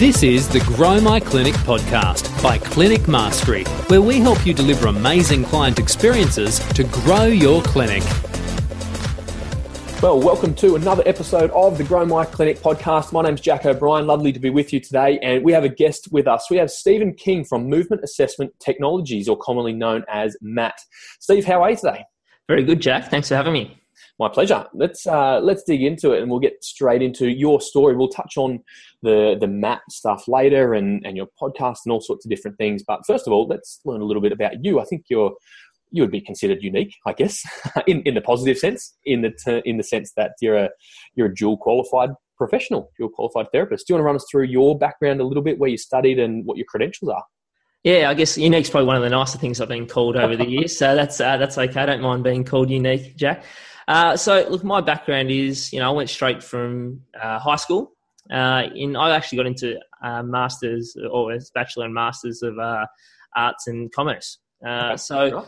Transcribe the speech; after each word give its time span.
This 0.00 0.22
is 0.22 0.48
the 0.48 0.60
Grow 0.60 0.98
My 0.98 1.20
Clinic 1.20 1.52
podcast 1.56 2.42
by 2.42 2.56
Clinic 2.56 3.06
Mastery, 3.06 3.64
where 3.88 4.00
we 4.00 4.18
help 4.18 4.46
you 4.46 4.54
deliver 4.54 4.86
amazing 4.86 5.44
client 5.44 5.78
experiences 5.78 6.58
to 6.70 6.84
grow 6.84 7.24
your 7.24 7.60
clinic. 7.60 8.02
Well, 10.02 10.18
welcome 10.18 10.54
to 10.54 10.76
another 10.76 11.02
episode 11.04 11.50
of 11.50 11.76
the 11.76 11.84
Grow 11.84 12.06
My 12.06 12.24
Clinic 12.24 12.60
podcast. 12.60 13.12
My 13.12 13.20
name's 13.20 13.42
Jack 13.42 13.66
O'Brien. 13.66 14.06
Lovely 14.06 14.32
to 14.32 14.40
be 14.40 14.48
with 14.48 14.72
you 14.72 14.80
today. 14.80 15.18
And 15.22 15.44
we 15.44 15.52
have 15.52 15.64
a 15.64 15.68
guest 15.68 16.10
with 16.10 16.26
us. 16.26 16.50
We 16.50 16.56
have 16.56 16.70
Stephen 16.70 17.12
King 17.12 17.44
from 17.44 17.66
Movement 17.66 18.02
Assessment 18.02 18.54
Technologies, 18.58 19.28
or 19.28 19.36
commonly 19.36 19.74
known 19.74 20.06
as 20.08 20.34
MAT. 20.40 20.80
Steve, 21.18 21.44
how 21.44 21.62
are 21.62 21.72
you 21.72 21.76
today? 21.76 22.06
Very 22.48 22.64
good, 22.64 22.80
Jack. 22.80 23.10
Thanks 23.10 23.28
for 23.28 23.36
having 23.36 23.52
me. 23.52 23.79
My 24.20 24.28
pleasure. 24.28 24.66
Let's 24.74 25.06
uh, 25.06 25.40
let's 25.40 25.62
dig 25.62 25.82
into 25.82 26.12
it, 26.12 26.20
and 26.20 26.30
we'll 26.30 26.40
get 26.40 26.62
straight 26.62 27.00
into 27.00 27.28
your 27.30 27.58
story. 27.58 27.96
We'll 27.96 28.08
touch 28.08 28.36
on 28.36 28.62
the 29.02 29.34
the 29.40 29.46
MAT 29.46 29.80
stuff 29.88 30.28
later, 30.28 30.74
and 30.74 31.04
and 31.06 31.16
your 31.16 31.26
podcast, 31.40 31.78
and 31.86 31.92
all 31.92 32.02
sorts 32.02 32.26
of 32.26 32.30
different 32.30 32.58
things. 32.58 32.82
But 32.86 33.00
first 33.06 33.26
of 33.26 33.32
all, 33.32 33.46
let's 33.48 33.80
learn 33.86 34.02
a 34.02 34.04
little 34.04 34.20
bit 34.20 34.32
about 34.32 34.62
you. 34.62 34.78
I 34.78 34.84
think 34.84 35.06
you're 35.08 35.32
you 35.90 36.02
would 36.02 36.10
be 36.10 36.20
considered 36.20 36.62
unique, 36.62 36.94
I 37.06 37.14
guess, 37.14 37.42
in, 37.86 38.02
in 38.02 38.12
the 38.12 38.20
positive 38.20 38.58
sense, 38.58 38.94
in 39.06 39.22
the 39.22 39.30
ter- 39.30 39.62
in 39.64 39.78
the 39.78 39.82
sense 39.82 40.12
that 40.18 40.32
you're 40.42 40.58
a 40.58 40.68
you're 41.14 41.28
a 41.28 41.34
dual 41.34 41.56
qualified 41.56 42.10
professional, 42.36 42.90
dual 42.98 43.08
qualified 43.08 43.46
therapist. 43.54 43.86
Do 43.86 43.92
you 43.92 43.96
want 43.96 44.02
to 44.02 44.06
run 44.06 44.16
us 44.16 44.26
through 44.30 44.44
your 44.44 44.78
background 44.78 45.22
a 45.22 45.24
little 45.24 45.42
bit, 45.42 45.58
where 45.58 45.70
you 45.70 45.78
studied, 45.78 46.18
and 46.18 46.44
what 46.44 46.58
your 46.58 46.66
credentials 46.66 47.08
are? 47.08 47.24
Yeah, 47.84 48.10
I 48.10 48.12
guess 48.12 48.36
unique's 48.36 48.68
probably 48.68 48.88
one 48.88 48.96
of 48.96 49.02
the 49.02 49.08
nicer 49.08 49.38
things 49.38 49.62
I've 49.62 49.68
been 49.68 49.86
called 49.86 50.16
over 50.16 50.36
the 50.36 50.46
years, 50.46 50.76
so 50.76 50.94
that's 50.94 51.22
uh, 51.22 51.38
that's 51.38 51.56
okay. 51.56 51.80
I 51.80 51.86
don't 51.86 52.02
mind 52.02 52.22
being 52.22 52.44
called 52.44 52.68
unique, 52.68 53.16
Jack. 53.16 53.44
Uh, 53.88 54.16
so, 54.16 54.46
look, 54.48 54.64
my 54.64 54.80
background 54.80 55.30
is, 55.30 55.72
you 55.72 55.80
know, 55.80 55.90
I 55.90 55.94
went 55.94 56.10
straight 56.10 56.42
from 56.42 57.02
uh, 57.20 57.38
high 57.38 57.56
school. 57.56 57.92
Uh, 58.30 58.64
in 58.76 58.94
I 58.94 59.10
actually 59.16 59.38
got 59.38 59.46
into 59.46 59.78
uh, 60.02 60.22
masters 60.22 60.96
or 61.10 61.36
bachelor 61.54 61.86
and 61.86 61.94
masters 61.94 62.42
of 62.42 62.58
uh, 62.58 62.86
arts 63.34 63.66
and 63.66 63.90
commerce. 63.92 64.38
Uh, 64.64 64.96
so, 64.96 65.46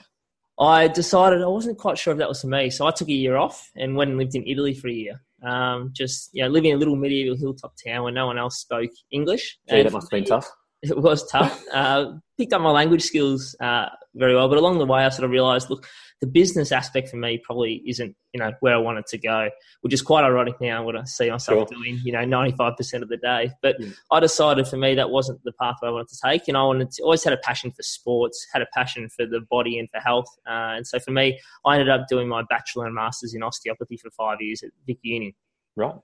I 0.58 0.88
decided 0.88 1.42
I 1.42 1.46
wasn't 1.46 1.78
quite 1.78 1.98
sure 1.98 2.12
if 2.12 2.18
that 2.18 2.28
was 2.28 2.40
for 2.40 2.46
me. 2.46 2.70
So 2.70 2.86
I 2.86 2.90
took 2.90 3.08
a 3.08 3.12
year 3.12 3.36
off 3.36 3.70
and 3.76 3.96
went 3.96 4.10
and 4.10 4.18
lived 4.18 4.34
in 4.34 4.46
Italy 4.46 4.74
for 4.74 4.88
a 4.88 4.92
year. 4.92 5.20
Um, 5.42 5.90
just 5.92 6.30
you 6.32 6.42
know, 6.42 6.48
living 6.48 6.70
in 6.70 6.76
a 6.76 6.78
little 6.78 6.94
medieval 6.94 7.36
hilltop 7.36 7.74
town 7.84 8.04
where 8.04 8.12
no 8.12 8.26
one 8.26 8.38
else 8.38 8.58
spoke 8.58 8.90
English. 9.10 9.58
Yeah, 9.66 9.82
that 9.82 9.92
must 9.92 10.12
have 10.12 10.18
been 10.18 10.24
tough. 10.24 10.48
It 10.82 10.96
was 10.96 11.26
tough. 11.28 11.62
uh, 11.72 12.12
picked 12.38 12.52
up 12.52 12.60
my 12.60 12.70
language 12.70 13.02
skills 13.02 13.56
uh, 13.60 13.86
very 14.14 14.34
well, 14.34 14.48
but 14.48 14.58
along 14.58 14.78
the 14.78 14.86
way, 14.86 15.04
I 15.04 15.08
sort 15.08 15.24
of 15.24 15.30
realised, 15.30 15.70
look, 15.70 15.88
the 16.22 16.28
business 16.28 16.70
aspect 16.70 17.08
for 17.08 17.16
me 17.16 17.36
probably 17.36 17.82
isn't, 17.84 18.14
you 18.32 18.38
know, 18.38 18.52
where 18.60 18.74
I 18.74 18.78
wanted 18.78 19.06
to 19.06 19.18
go, 19.18 19.50
which 19.80 19.92
is 19.92 20.00
quite 20.00 20.22
ironic 20.22 20.54
now 20.60 20.84
what 20.84 20.94
I 20.94 21.02
see 21.02 21.28
myself 21.28 21.68
sure. 21.68 21.78
doing, 21.78 22.00
you 22.04 22.12
know, 22.12 22.20
95% 22.20 23.02
of 23.02 23.08
the 23.08 23.16
day. 23.16 23.50
But 23.60 23.80
mm. 23.80 23.92
I 24.12 24.20
decided 24.20 24.68
for 24.68 24.76
me 24.76 24.94
that 24.94 25.10
wasn't 25.10 25.42
the 25.42 25.50
path 25.60 25.78
I 25.82 25.90
wanted 25.90 26.06
to 26.10 26.18
take. 26.24 26.46
And 26.46 26.56
I 26.56 26.62
wanted 26.62 26.92
to, 26.92 27.02
always 27.02 27.24
had 27.24 27.32
a 27.32 27.38
passion 27.38 27.72
for 27.72 27.82
sports, 27.82 28.46
had 28.52 28.62
a 28.62 28.66
passion 28.72 29.08
for 29.08 29.26
the 29.26 29.40
body 29.50 29.80
and 29.80 29.90
for 29.90 29.98
health. 29.98 30.28
Uh, 30.46 30.78
and 30.78 30.86
so 30.86 31.00
for 31.00 31.10
me, 31.10 31.40
I 31.66 31.74
ended 31.74 31.88
up 31.88 32.06
doing 32.06 32.28
my 32.28 32.44
bachelor 32.48 32.86
and 32.86 32.94
master's 32.94 33.34
in 33.34 33.42
osteopathy 33.42 33.96
for 33.96 34.08
five 34.12 34.40
years 34.40 34.62
at 34.62 34.70
Vic 34.86 34.98
Union. 35.02 35.32
Right. 35.74 35.96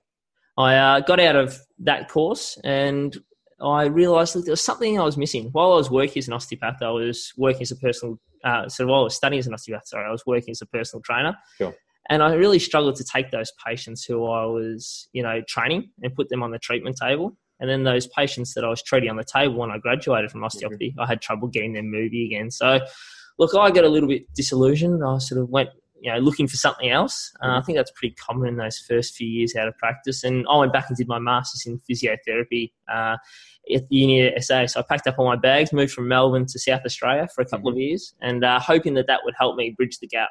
I 0.57 0.75
uh, 0.75 0.99
got 0.99 1.21
out 1.21 1.37
of 1.37 1.57
that 1.79 2.09
course 2.09 2.59
and 2.65 3.17
I 3.61 3.85
realised 3.85 4.35
that 4.35 4.45
there 4.45 4.53
was 4.53 4.61
something 4.61 4.99
I 4.99 5.03
was 5.03 5.17
missing. 5.17 5.49
While 5.51 5.73
I 5.73 5.75
was 5.75 5.91
working 5.91 6.19
as 6.19 6.27
an 6.27 6.33
osteopath, 6.33 6.81
I 6.81 6.91
was 6.91 7.33
working 7.37 7.63
as 7.63 7.71
a 7.71 7.75
personal, 7.75 8.19
uh, 8.43 8.69
so 8.69 8.87
while 8.87 9.01
I 9.01 9.03
was 9.03 9.15
studying 9.15 9.39
as 9.39 9.47
an 9.47 9.53
osteopath, 9.53 9.87
sorry, 9.87 10.07
I 10.07 10.11
was 10.11 10.25
working 10.25 10.51
as 10.51 10.61
a 10.61 10.65
personal 10.65 11.01
trainer. 11.01 11.35
Sure. 11.57 11.75
And 12.09 12.23
I 12.23 12.33
really 12.33 12.59
struggled 12.59 12.95
to 12.95 13.03
take 13.03 13.29
those 13.31 13.51
patients 13.65 14.03
who 14.03 14.25
I 14.25 14.45
was, 14.45 15.07
you 15.13 15.21
know, 15.21 15.41
training 15.47 15.91
and 16.01 16.15
put 16.15 16.29
them 16.29 16.41
on 16.41 16.51
the 16.51 16.59
treatment 16.59 16.97
table. 16.99 17.37
And 17.59 17.69
then 17.69 17.83
those 17.83 18.07
patients 18.07 18.53
that 18.53 18.63
I 18.63 18.69
was 18.69 18.81
treating 18.81 19.09
on 19.09 19.17
the 19.17 19.23
table 19.23 19.55
when 19.55 19.69
I 19.69 19.77
graduated 19.77 20.31
from 20.31 20.43
osteopathy, 20.43 20.91
mm-hmm. 20.91 21.01
I 21.01 21.05
had 21.05 21.21
trouble 21.21 21.49
getting 21.49 21.73
them 21.73 21.91
moving 21.91 22.25
again. 22.25 22.49
So, 22.49 22.79
look, 23.37 23.53
I 23.53 23.69
got 23.69 23.83
a 23.83 23.89
little 23.89 24.07
bit 24.07 24.33
disillusioned. 24.33 25.03
I 25.05 25.17
sort 25.19 25.41
of 25.41 25.49
went 25.49 25.69
you 26.01 26.11
know, 26.11 26.19
looking 26.19 26.47
for 26.47 26.57
something 26.57 26.89
else. 26.89 27.31
Uh, 27.41 27.47
I 27.47 27.49
mm-hmm. 27.49 27.65
think 27.65 27.77
that's 27.77 27.91
pretty 27.91 28.15
common 28.15 28.47
in 28.47 28.57
those 28.57 28.77
first 28.79 29.15
few 29.15 29.27
years 29.27 29.55
out 29.55 29.67
of 29.67 29.77
practice. 29.77 30.23
And 30.23 30.45
I 30.49 30.57
went 30.57 30.73
back 30.73 30.85
and 30.87 30.97
did 30.97 31.07
my 31.07 31.19
master's 31.19 31.65
in 31.65 31.79
physiotherapy 31.89 32.71
uh, 32.91 33.17
at 33.73 33.87
the 33.89 33.95
Uni 33.95 34.41
SA. 34.41 34.67
So 34.67 34.79
I 34.79 34.83
packed 34.83 35.07
up 35.07 35.19
all 35.19 35.25
my 35.25 35.35
bags, 35.35 35.73
moved 35.73 35.91
from 35.91 36.07
Melbourne 36.07 36.45
to 36.47 36.59
South 36.59 36.81
Australia 36.85 37.27
for 37.33 37.41
a 37.41 37.45
couple 37.45 37.71
mm-hmm. 37.71 37.77
of 37.77 37.81
years, 37.81 38.13
and 38.21 38.43
uh, 38.43 38.59
hoping 38.59 38.93
that 38.95 39.07
that 39.07 39.21
would 39.23 39.35
help 39.37 39.55
me 39.55 39.71
bridge 39.71 39.99
the 39.99 40.07
gap. 40.07 40.29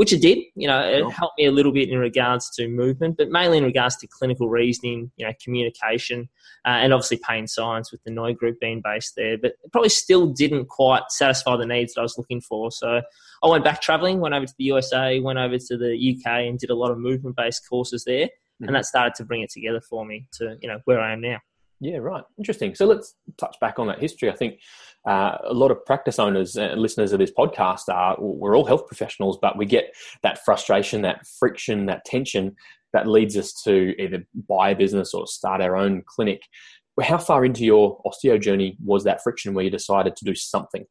Which 0.00 0.14
it 0.14 0.22
did, 0.22 0.38
you 0.54 0.66
know, 0.66 0.80
it 0.80 1.12
helped 1.12 1.36
me 1.36 1.44
a 1.44 1.52
little 1.52 1.72
bit 1.72 1.90
in 1.90 1.98
regards 1.98 2.48
to 2.56 2.66
movement, 2.68 3.18
but 3.18 3.28
mainly 3.28 3.58
in 3.58 3.64
regards 3.64 3.96
to 3.96 4.06
clinical 4.06 4.48
reasoning, 4.48 5.10
you 5.18 5.26
know, 5.26 5.34
communication, 5.44 6.26
uh, 6.64 6.80
and 6.80 6.94
obviously 6.94 7.20
pain 7.28 7.46
science 7.46 7.92
with 7.92 8.02
the 8.04 8.10
NOI 8.10 8.32
group 8.32 8.58
being 8.60 8.80
based 8.82 9.12
there. 9.14 9.36
But 9.36 9.56
it 9.62 9.72
probably 9.72 9.90
still 9.90 10.28
didn't 10.28 10.68
quite 10.68 11.02
satisfy 11.10 11.54
the 11.58 11.66
needs 11.66 11.92
that 11.92 12.00
I 12.00 12.04
was 12.04 12.16
looking 12.16 12.40
for. 12.40 12.72
So 12.72 13.02
I 13.42 13.46
went 13.46 13.62
back 13.62 13.82
traveling, 13.82 14.20
went 14.20 14.34
over 14.34 14.46
to 14.46 14.54
the 14.56 14.64
USA, 14.64 15.20
went 15.20 15.38
over 15.38 15.58
to 15.58 15.76
the 15.76 16.16
UK, 16.16 16.48
and 16.48 16.58
did 16.58 16.70
a 16.70 16.74
lot 16.74 16.90
of 16.90 16.96
movement 16.96 17.36
based 17.36 17.68
courses 17.68 18.04
there. 18.04 18.24
Mm-hmm. 18.24 18.68
And 18.68 18.76
that 18.76 18.86
started 18.86 19.14
to 19.16 19.26
bring 19.26 19.42
it 19.42 19.50
together 19.50 19.82
for 19.82 20.06
me 20.06 20.26
to 20.38 20.56
you 20.62 20.68
know 20.70 20.80
where 20.86 20.98
I 20.98 21.12
am 21.12 21.20
now. 21.20 21.40
Yeah, 21.80 21.96
right. 21.96 22.22
Interesting. 22.36 22.74
So 22.74 22.84
let's 22.84 23.16
touch 23.38 23.56
back 23.60 23.78
on 23.78 23.86
that 23.86 23.98
history. 23.98 24.30
I 24.30 24.36
think 24.36 24.60
uh, 25.08 25.38
a 25.44 25.54
lot 25.54 25.70
of 25.70 25.84
practice 25.86 26.18
owners 26.18 26.56
and 26.56 26.80
listeners 26.80 27.12
of 27.12 27.18
this 27.18 27.32
podcast 27.32 27.88
are 27.88 28.16
we're 28.18 28.56
all 28.56 28.66
health 28.66 28.86
professionals, 28.86 29.38
but 29.40 29.56
we 29.56 29.66
get 29.66 29.94
that 30.22 30.44
frustration, 30.44 31.02
that 31.02 31.26
friction, 31.38 31.86
that 31.86 32.04
tension 32.04 32.54
that 32.92 33.06
leads 33.06 33.36
us 33.36 33.52
to 33.64 33.94
either 34.02 34.24
buy 34.48 34.70
a 34.70 34.76
business 34.76 35.14
or 35.14 35.26
start 35.26 35.60
our 35.60 35.76
own 35.76 36.02
clinic. 36.06 36.42
How 37.00 37.18
far 37.18 37.44
into 37.44 37.64
your 37.64 38.00
osteo 38.04 38.40
journey 38.40 38.76
was 38.84 39.04
that 39.04 39.22
friction 39.22 39.54
where 39.54 39.64
you 39.64 39.70
decided 39.70 40.16
to 40.16 40.24
do 40.24 40.34
something? 40.34 40.84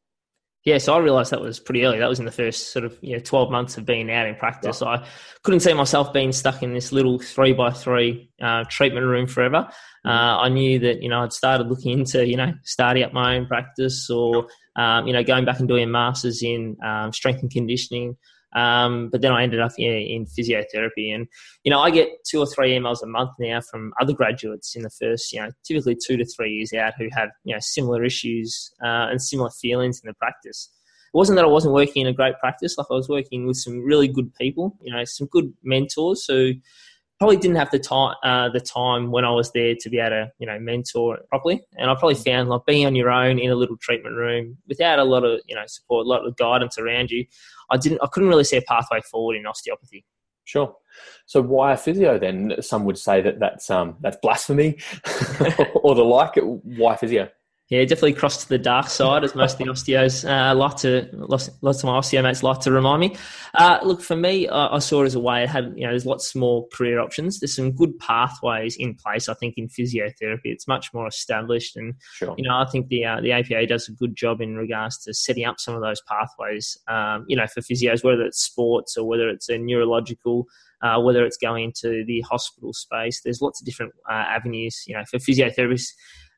Yeah, 0.64 0.76
so 0.76 0.94
I 0.94 0.98
realised 0.98 1.30
that 1.30 1.40
was 1.40 1.58
pretty 1.58 1.84
early. 1.84 1.98
That 1.98 2.08
was 2.08 2.18
in 2.18 2.26
the 2.26 2.30
first 2.30 2.70
sort 2.70 2.84
of 2.84 2.98
you 3.00 3.16
know, 3.16 3.22
12 3.22 3.50
months 3.50 3.78
of 3.78 3.86
being 3.86 4.10
out 4.10 4.26
in 4.26 4.34
practice. 4.34 4.82
Right. 4.82 5.00
I 5.00 5.06
couldn't 5.42 5.60
see 5.60 5.72
myself 5.72 6.12
being 6.12 6.32
stuck 6.32 6.62
in 6.62 6.74
this 6.74 6.92
little 6.92 7.18
three 7.18 7.54
by 7.54 7.70
three 7.70 8.30
uh, 8.42 8.64
treatment 8.68 9.06
room 9.06 9.26
forever. 9.26 9.68
Mm-hmm. 10.06 10.08
Uh, 10.08 10.38
I 10.38 10.48
knew 10.50 10.78
that, 10.80 11.02
you 11.02 11.08
know, 11.08 11.22
I'd 11.22 11.32
started 11.32 11.68
looking 11.68 11.98
into, 11.98 12.26
you 12.26 12.36
know, 12.36 12.52
starting 12.64 13.02
up 13.04 13.14
my 13.14 13.36
own 13.36 13.46
practice 13.46 14.10
or, 14.10 14.48
um, 14.76 15.06
you 15.06 15.14
know, 15.14 15.24
going 15.24 15.46
back 15.46 15.60
and 15.60 15.68
doing 15.68 15.90
masters 15.90 16.42
in 16.42 16.76
um, 16.84 17.10
strength 17.12 17.40
and 17.40 17.50
conditioning. 17.50 18.18
Um, 18.54 19.08
but 19.10 19.20
then 19.20 19.32
I 19.32 19.42
ended 19.42 19.60
up 19.60 19.72
yeah, 19.78 19.90
in 19.90 20.26
physiotherapy, 20.26 21.14
and 21.14 21.28
you 21.64 21.70
know 21.70 21.80
I 21.80 21.90
get 21.90 22.08
two 22.28 22.40
or 22.40 22.46
three 22.46 22.76
emails 22.76 23.02
a 23.02 23.06
month 23.06 23.30
now 23.38 23.60
from 23.60 23.92
other 24.00 24.12
graduates 24.12 24.74
in 24.74 24.82
the 24.82 24.90
first, 24.90 25.32
you 25.32 25.40
know, 25.40 25.50
typically 25.64 25.96
two 25.96 26.16
to 26.16 26.24
three 26.24 26.52
years 26.52 26.72
out 26.72 26.94
who 26.98 27.08
have 27.12 27.30
you 27.44 27.54
know 27.54 27.60
similar 27.60 28.04
issues 28.04 28.72
uh, 28.82 29.06
and 29.10 29.22
similar 29.22 29.50
feelings 29.50 30.00
in 30.02 30.08
the 30.08 30.14
practice. 30.14 30.68
It 31.12 31.16
wasn't 31.16 31.36
that 31.36 31.44
I 31.44 31.48
wasn't 31.48 31.74
working 31.74 32.02
in 32.02 32.08
a 32.08 32.12
great 32.12 32.38
practice; 32.38 32.76
like 32.76 32.88
I 32.90 32.94
was 32.94 33.08
working 33.08 33.46
with 33.46 33.56
some 33.56 33.84
really 33.84 34.08
good 34.08 34.34
people, 34.34 34.76
you 34.82 34.92
know, 34.92 35.04
some 35.04 35.28
good 35.28 35.52
mentors 35.62 36.24
who 36.26 36.54
probably 37.20 37.36
didn't 37.36 37.58
have 37.58 37.70
the 37.70 37.78
time 37.78 38.14
uh, 38.24 38.48
the 38.48 38.60
time 38.60 39.10
when 39.10 39.26
I 39.26 39.30
was 39.30 39.52
there 39.52 39.74
to 39.78 39.90
be 39.90 39.98
able 39.98 40.10
to 40.10 40.32
you 40.38 40.46
know 40.46 40.58
mentor 40.58 41.18
properly. 41.28 41.62
And 41.76 41.90
I 41.90 41.94
probably 41.94 42.14
found 42.14 42.48
like 42.48 42.64
being 42.66 42.86
on 42.86 42.96
your 42.96 43.10
own 43.10 43.38
in 43.38 43.50
a 43.50 43.54
little 43.54 43.76
treatment 43.76 44.16
room 44.16 44.56
without 44.66 44.98
a 44.98 45.04
lot 45.04 45.24
of 45.24 45.40
you 45.46 45.54
know 45.54 45.64
support, 45.66 46.06
a 46.06 46.08
lot 46.08 46.26
of 46.26 46.36
guidance 46.36 46.78
around 46.78 47.10
you, 47.10 47.26
I 47.70 47.76
didn't 47.76 48.00
I 48.02 48.06
couldn't 48.06 48.30
really 48.30 48.44
see 48.44 48.56
a 48.56 48.62
pathway 48.62 49.00
forward 49.02 49.36
in 49.36 49.46
osteopathy. 49.46 50.04
Sure. 50.44 50.74
So 51.26 51.42
why 51.42 51.74
a 51.74 51.76
physio 51.76 52.18
then? 52.18 52.54
Some 52.60 52.84
would 52.86 52.98
say 52.98 53.20
that 53.20 53.38
that's 53.38 53.68
um, 53.68 53.96
that's 54.00 54.16
blasphemy 54.22 54.78
or 55.74 55.94
the 55.94 56.02
like. 56.02 56.36
Why 56.36 56.96
physio? 56.96 57.28
Yeah, 57.70 57.84
definitely 57.84 58.14
crossed 58.14 58.40
to 58.42 58.48
the 58.48 58.58
dark 58.58 58.88
side, 58.88 59.22
as 59.22 59.36
most 59.36 59.52
of 59.52 59.58
the 59.58 59.64
osteos 59.72 60.28
uh, 60.28 60.52
like 60.56 60.76
to, 60.78 61.08
lots, 61.12 61.48
lots 61.62 61.78
of 61.78 61.84
my 61.84 61.92
osteo 61.92 62.20
mates 62.20 62.42
like 62.42 62.58
to 62.60 62.72
remind 62.72 63.00
me. 63.00 63.16
Uh, 63.54 63.78
look, 63.84 64.02
for 64.02 64.16
me, 64.16 64.48
I, 64.48 64.74
I, 64.74 64.78
saw 64.80 65.02
it 65.02 65.06
as 65.06 65.14
a 65.14 65.20
way. 65.20 65.44
It 65.44 65.50
had, 65.50 65.72
you 65.76 65.84
know, 65.84 65.90
there's 65.90 66.04
lots 66.04 66.34
more 66.34 66.66
career 66.72 66.98
options. 66.98 67.38
There's 67.38 67.54
some 67.54 67.70
good 67.70 67.96
pathways 68.00 68.74
in 68.76 68.96
place. 68.96 69.28
I 69.28 69.34
think 69.34 69.54
in 69.56 69.68
physiotherapy, 69.68 70.46
it's 70.46 70.66
much 70.66 70.92
more 70.92 71.06
established, 71.06 71.76
and 71.76 71.94
sure. 72.14 72.34
you 72.36 72.42
know, 72.42 72.56
I 72.56 72.64
think 72.64 72.88
the 72.88 73.04
uh, 73.04 73.20
the 73.20 73.30
APA 73.30 73.66
does 73.66 73.88
a 73.88 73.92
good 73.92 74.16
job 74.16 74.40
in 74.40 74.56
regards 74.56 74.98
to 75.04 75.14
setting 75.14 75.44
up 75.44 75.60
some 75.60 75.76
of 75.76 75.80
those 75.80 76.02
pathways. 76.08 76.76
Um, 76.88 77.24
you 77.28 77.36
know, 77.36 77.46
for 77.46 77.60
physios, 77.60 78.02
whether 78.02 78.22
it's 78.22 78.42
sports 78.42 78.96
or 78.96 79.06
whether 79.06 79.28
it's 79.28 79.48
a 79.48 79.56
neurological. 79.56 80.46
Uh, 80.82 80.98
whether 80.98 81.26
it's 81.26 81.36
going 81.36 81.64
into 81.64 82.06
the 82.06 82.22
hospital 82.22 82.72
space, 82.72 83.20
there's 83.22 83.42
lots 83.42 83.60
of 83.60 83.66
different 83.66 83.92
uh, 84.10 84.14
avenues. 84.14 84.82
You 84.86 84.96
know, 84.96 85.04
for 85.10 85.18
physiotherapists, 85.18 85.90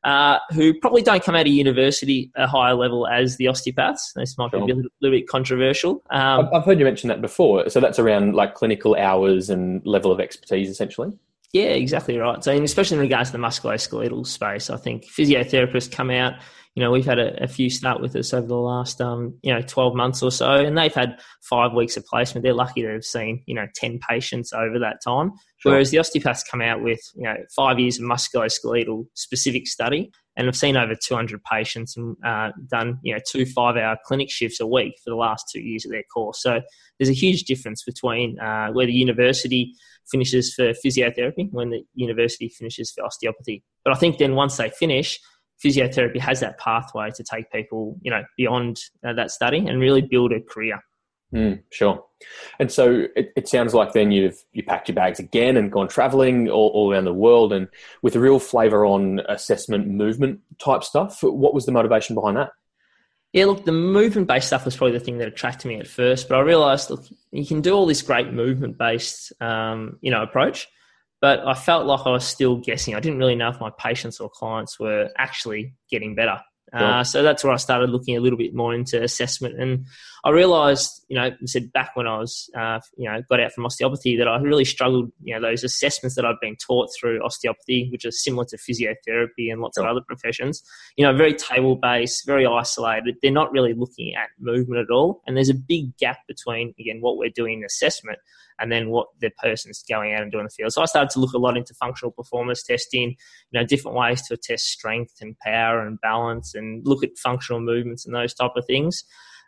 uh, 0.03 0.39
who 0.51 0.73
probably 0.73 1.01
don't 1.01 1.23
come 1.23 1.35
out 1.35 1.47
of 1.47 1.53
university 1.53 2.31
a 2.35 2.47
higher 2.47 2.73
level 2.73 3.07
as 3.07 3.37
the 3.37 3.47
osteopaths. 3.47 4.13
This 4.15 4.37
might 4.37 4.51
sure. 4.51 4.65
be 4.65 4.71
a 4.71 4.75
little, 4.75 4.91
little, 5.01 5.17
bit 5.17 5.27
controversial. 5.27 6.03
Um, 6.09 6.49
I've 6.53 6.65
heard 6.65 6.79
you 6.79 6.85
mention 6.85 7.07
that 7.07 7.21
before. 7.21 7.69
So 7.69 7.79
that's 7.79 7.99
around 7.99 8.35
like 8.35 8.55
clinical 8.55 8.95
hours 8.95 9.49
and 9.49 9.85
level 9.85 10.11
of 10.11 10.19
expertise, 10.19 10.69
essentially. 10.69 11.13
Yeah, 11.53 11.65
exactly 11.65 12.17
right. 12.17 12.43
So, 12.43 12.51
especially 12.51 12.95
in 12.95 13.01
regards 13.01 13.29
to 13.29 13.37
the 13.37 13.43
musculoskeletal 13.43 14.25
space, 14.25 14.71
I 14.71 14.77
think 14.77 15.05
physiotherapists 15.05 15.91
come 15.91 16.09
out 16.09 16.33
you 16.75 16.81
know, 16.81 16.89
we've 16.89 17.05
had 17.05 17.19
a, 17.19 17.43
a, 17.43 17.47
few 17.47 17.69
start 17.69 18.01
with 18.01 18.15
us 18.15 18.33
over 18.33 18.47
the 18.47 18.55
last, 18.55 18.99
um, 18.99 19.37
you 19.43 19.53
know, 19.53 19.61
12 19.61 19.95
months 19.95 20.23
or 20.23 20.31
so, 20.31 20.53
and 20.53 20.75
they've 20.75 20.93
had 20.93 21.19
five 21.41 21.73
weeks 21.73 21.97
of 21.97 22.05
placement. 22.05 22.43
They're 22.43 22.53
lucky 22.53 22.81
to 22.81 22.91
have 22.93 23.03
seen, 23.05 23.43
you 23.45 23.53
know, 23.53 23.67
10 23.75 23.99
patients 24.09 24.53
over 24.53 24.79
that 24.79 24.97
time. 25.03 25.33
Sure. 25.57 25.73
Whereas 25.73 25.91
the 25.91 25.99
osteopaths 25.99 26.43
come 26.43 26.61
out 26.61 26.81
with, 26.81 26.99
you 27.15 27.23
know, 27.23 27.35
five 27.55 27.79
years 27.79 27.99
of 27.99 28.05
musculoskeletal 28.05 29.05
specific 29.13 29.67
study, 29.67 30.11
and 30.35 30.47
I've 30.47 30.55
seen 30.55 30.77
over 30.77 30.95
200 30.95 31.43
patients 31.43 31.95
and 31.95 32.15
uh, 32.25 32.51
done 32.67 32.99
you 33.03 33.13
know 33.13 33.19
two 33.27 33.45
five 33.45 33.77
hour 33.77 33.97
clinic 34.05 34.31
shifts 34.31 34.59
a 34.59 34.67
week 34.67 34.95
for 35.03 35.09
the 35.09 35.15
last 35.15 35.45
two 35.51 35.61
years 35.61 35.85
of 35.85 35.91
their 35.91 36.03
course. 36.13 36.41
So 36.41 36.61
there's 36.97 37.09
a 37.09 37.13
huge 37.13 37.43
difference 37.43 37.83
between 37.83 38.39
uh, 38.39 38.69
where 38.71 38.85
the 38.85 38.93
university 38.93 39.73
finishes 40.09 40.53
for 40.53 40.73
physiotherapy 40.85 41.49
when 41.51 41.69
the 41.69 41.83
university 41.93 42.49
finishes 42.49 42.91
for 42.91 43.05
osteopathy. 43.05 43.63
But 43.85 43.93
I 43.95 43.97
think 43.97 44.17
then 44.17 44.35
once 44.35 44.57
they 44.57 44.69
finish, 44.69 45.19
physiotherapy 45.63 46.19
has 46.19 46.39
that 46.39 46.57
pathway 46.57 47.09
to 47.11 47.23
take 47.23 47.51
people 47.51 47.97
you 48.01 48.11
know 48.11 48.23
beyond 48.37 48.79
uh, 49.05 49.13
that 49.13 49.31
study 49.31 49.59
and 49.59 49.79
really 49.79 50.01
build 50.01 50.31
a 50.31 50.41
career. 50.41 50.79
Mm, 51.33 51.63
sure. 51.71 52.05
And 52.59 52.71
so 52.71 53.07
it, 53.15 53.33
it, 53.35 53.47
sounds 53.47 53.73
like 53.73 53.93
then 53.93 54.11
you've 54.11 54.37
you 54.51 54.61
packed 54.61 54.87
your 54.87 54.95
bags 54.95 55.19
again 55.19 55.57
and 55.57 55.71
gone 55.71 55.87
traveling 55.87 56.47
all, 56.47 56.69
all 56.69 56.91
around 56.91 57.05
the 57.05 57.13
world 57.13 57.51
and 57.51 57.67
with 58.03 58.15
a 58.15 58.19
real 58.19 58.37
flavour 58.37 58.85
on 58.85 59.19
assessment 59.27 59.87
movement 59.87 60.41
type 60.59 60.83
stuff. 60.83 61.23
What 61.23 61.55
was 61.55 61.65
the 61.65 61.71
motivation 61.71 62.13
behind 62.13 62.37
that? 62.37 62.51
Yeah, 63.33 63.45
look, 63.45 63.65
the 63.65 63.71
movement 63.71 64.27
based 64.27 64.45
stuff 64.45 64.63
was 64.63 64.77
probably 64.77 64.95
the 64.95 65.03
thing 65.03 65.17
that 65.17 65.27
attracted 65.27 65.67
me 65.67 65.79
at 65.79 65.87
first, 65.87 66.29
but 66.29 66.35
I 66.37 66.41
realised, 66.41 66.91
look, 66.91 67.03
you 67.31 67.47
can 67.47 67.61
do 67.61 67.73
all 67.73 67.87
this 67.87 68.03
great 68.03 68.31
movement 68.31 68.77
based, 68.77 69.33
um, 69.41 69.97
you 70.01 70.11
know, 70.11 70.21
approach, 70.21 70.67
but 71.23 71.39
I 71.47 71.53
felt 71.53 71.85
like 71.85 72.01
I 72.05 72.09
was 72.09 72.25
still 72.25 72.57
guessing. 72.57 72.95
I 72.95 72.99
didn't 72.99 73.17
really 73.17 73.35
know 73.35 73.47
if 73.47 73.57
my 73.61 73.71
patients 73.79 74.19
or 74.19 74.29
clients 74.29 74.77
were 74.77 75.09
actually 75.17 75.73
getting 75.89 76.15
better. 76.15 76.41
Uh, 76.73 77.01
so 77.01 77.23
that's 77.23 77.45
where 77.45 77.53
I 77.53 77.57
started 77.57 77.91
looking 77.91 78.17
a 78.17 78.19
little 78.19 78.37
bit 78.37 78.53
more 78.53 78.73
into 78.73 79.01
assessment, 79.01 79.61
and 79.61 79.85
I 80.25 80.31
realised, 80.31 81.05
you 81.07 81.15
know, 81.15 81.25
I 81.25 81.31
said 81.45 81.71
back 81.71 81.91
when 81.93 82.07
I 82.07 82.17
was, 82.17 82.49
uh, 82.59 82.79
you 82.97 83.09
know, 83.09 83.21
got 83.29 83.39
out 83.39 83.53
from 83.53 83.65
osteopathy, 83.65 84.17
that 84.17 84.27
I 84.27 84.37
really 84.37 84.65
struggled, 84.65 85.11
you 85.21 85.33
know, 85.35 85.39
those 85.39 85.63
assessments 85.63 86.15
that 86.15 86.25
I'd 86.25 86.39
been 86.41 86.55
taught 86.55 86.89
through 86.99 87.23
osteopathy, 87.23 87.89
which 87.91 88.05
is 88.05 88.23
similar 88.23 88.45
to 88.45 88.57
physiotherapy 88.57 89.51
and 89.51 89.61
lots 89.61 89.77
of 89.77 89.85
other 89.85 90.01
professions, 90.05 90.63
you 90.97 91.05
know, 91.05 91.15
very 91.15 91.35
table 91.35 91.75
based, 91.75 92.25
very 92.25 92.45
isolated. 92.45 93.15
They're 93.21 93.31
not 93.31 93.51
really 93.51 93.75
looking 93.75 94.15
at 94.15 94.29
movement 94.39 94.81
at 94.81 94.91
all, 94.91 95.21
and 95.25 95.37
there's 95.37 95.49
a 95.49 95.53
big 95.53 95.95
gap 95.97 96.17
between 96.27 96.73
again 96.79 96.97
what 97.01 97.17
we're 97.17 97.29
doing 97.29 97.59
in 97.59 97.65
assessment 97.65 98.17
and 98.59 98.71
then 98.71 98.89
what 98.89 99.07
the 99.19 99.31
person's 99.41 99.83
going 99.89 100.13
out 100.13 100.23
and 100.23 100.31
doing 100.31 100.41
in 100.41 100.45
the 100.45 100.49
field. 100.51 100.73
So 100.73 100.81
I 100.81 100.85
started 100.85 101.09
to 101.11 101.19
look 101.19 101.33
a 101.33 101.37
lot 101.37 101.57
into 101.57 101.73
functional 101.73 102.11
performance 102.11 102.63
testing, 102.63 103.09
you 103.09 103.59
know, 103.59 103.65
different 103.65 103.97
ways 103.97 104.21
to 104.27 104.37
test 104.37 104.65
strength 104.65 105.15
and 105.21 105.37
power 105.39 105.85
and 105.85 105.99
balance 106.01 106.55
and 106.55 106.85
look 106.87 107.03
at 107.03 107.17
functional 107.17 107.61
movements 107.61 108.05
and 108.05 108.15
those 108.15 108.33
type 108.33 108.51
of 108.55 108.65
things. 108.65 109.03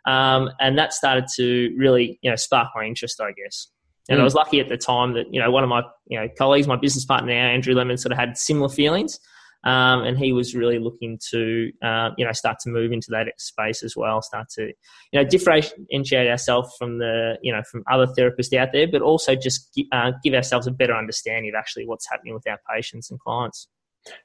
Um, 0.06 0.50
and 0.60 0.78
that 0.78 0.92
started 0.92 1.26
to 1.36 1.74
really, 1.76 2.18
you 2.22 2.30
know, 2.30 2.36
spark 2.36 2.68
my 2.74 2.84
interest, 2.84 3.20
I 3.20 3.32
guess. 3.32 3.68
And 4.08 4.18
mm. 4.18 4.20
I 4.20 4.24
was 4.24 4.34
lucky 4.34 4.60
at 4.60 4.68
the 4.68 4.76
time 4.76 5.14
that, 5.14 5.32
you 5.32 5.40
know, 5.40 5.50
one 5.50 5.64
of 5.64 5.68
my, 5.68 5.82
you 6.06 6.18
know, 6.18 6.28
colleagues, 6.38 6.68
my 6.68 6.76
business 6.76 7.04
partner 7.04 7.32
now, 7.32 7.48
Andrew 7.48 7.74
Lemon, 7.74 7.98
sort 7.98 8.12
of 8.12 8.18
had 8.18 8.38
similar 8.38 8.68
feelings. 8.68 9.18
Um, 9.66 10.04
and 10.04 10.16
he 10.16 10.32
was 10.32 10.54
really 10.54 10.78
looking 10.78 11.18
to 11.30 11.72
uh, 11.82 12.10
you 12.16 12.24
know 12.24 12.30
start 12.32 12.58
to 12.60 12.70
move 12.70 12.92
into 12.92 13.08
that 13.10 13.26
space 13.38 13.82
as 13.82 13.96
well, 13.96 14.22
start 14.22 14.48
to 14.50 14.66
you 14.66 15.20
know 15.20 15.24
differentiate 15.24 16.30
ourselves 16.30 16.72
from 16.78 16.98
the 16.98 17.36
you 17.42 17.52
know 17.52 17.62
from 17.70 17.82
other 17.90 18.06
therapists 18.06 18.56
out 18.56 18.68
there, 18.72 18.86
but 18.86 19.02
also 19.02 19.34
just 19.34 19.78
uh, 19.90 20.12
give 20.22 20.34
ourselves 20.34 20.68
a 20.68 20.70
better 20.70 20.94
understanding 20.94 21.50
of 21.50 21.58
actually 21.58 21.84
what's 21.84 22.08
happening 22.08 22.32
with 22.32 22.46
our 22.48 22.60
patients 22.72 23.10
and 23.10 23.18
clients. 23.18 23.66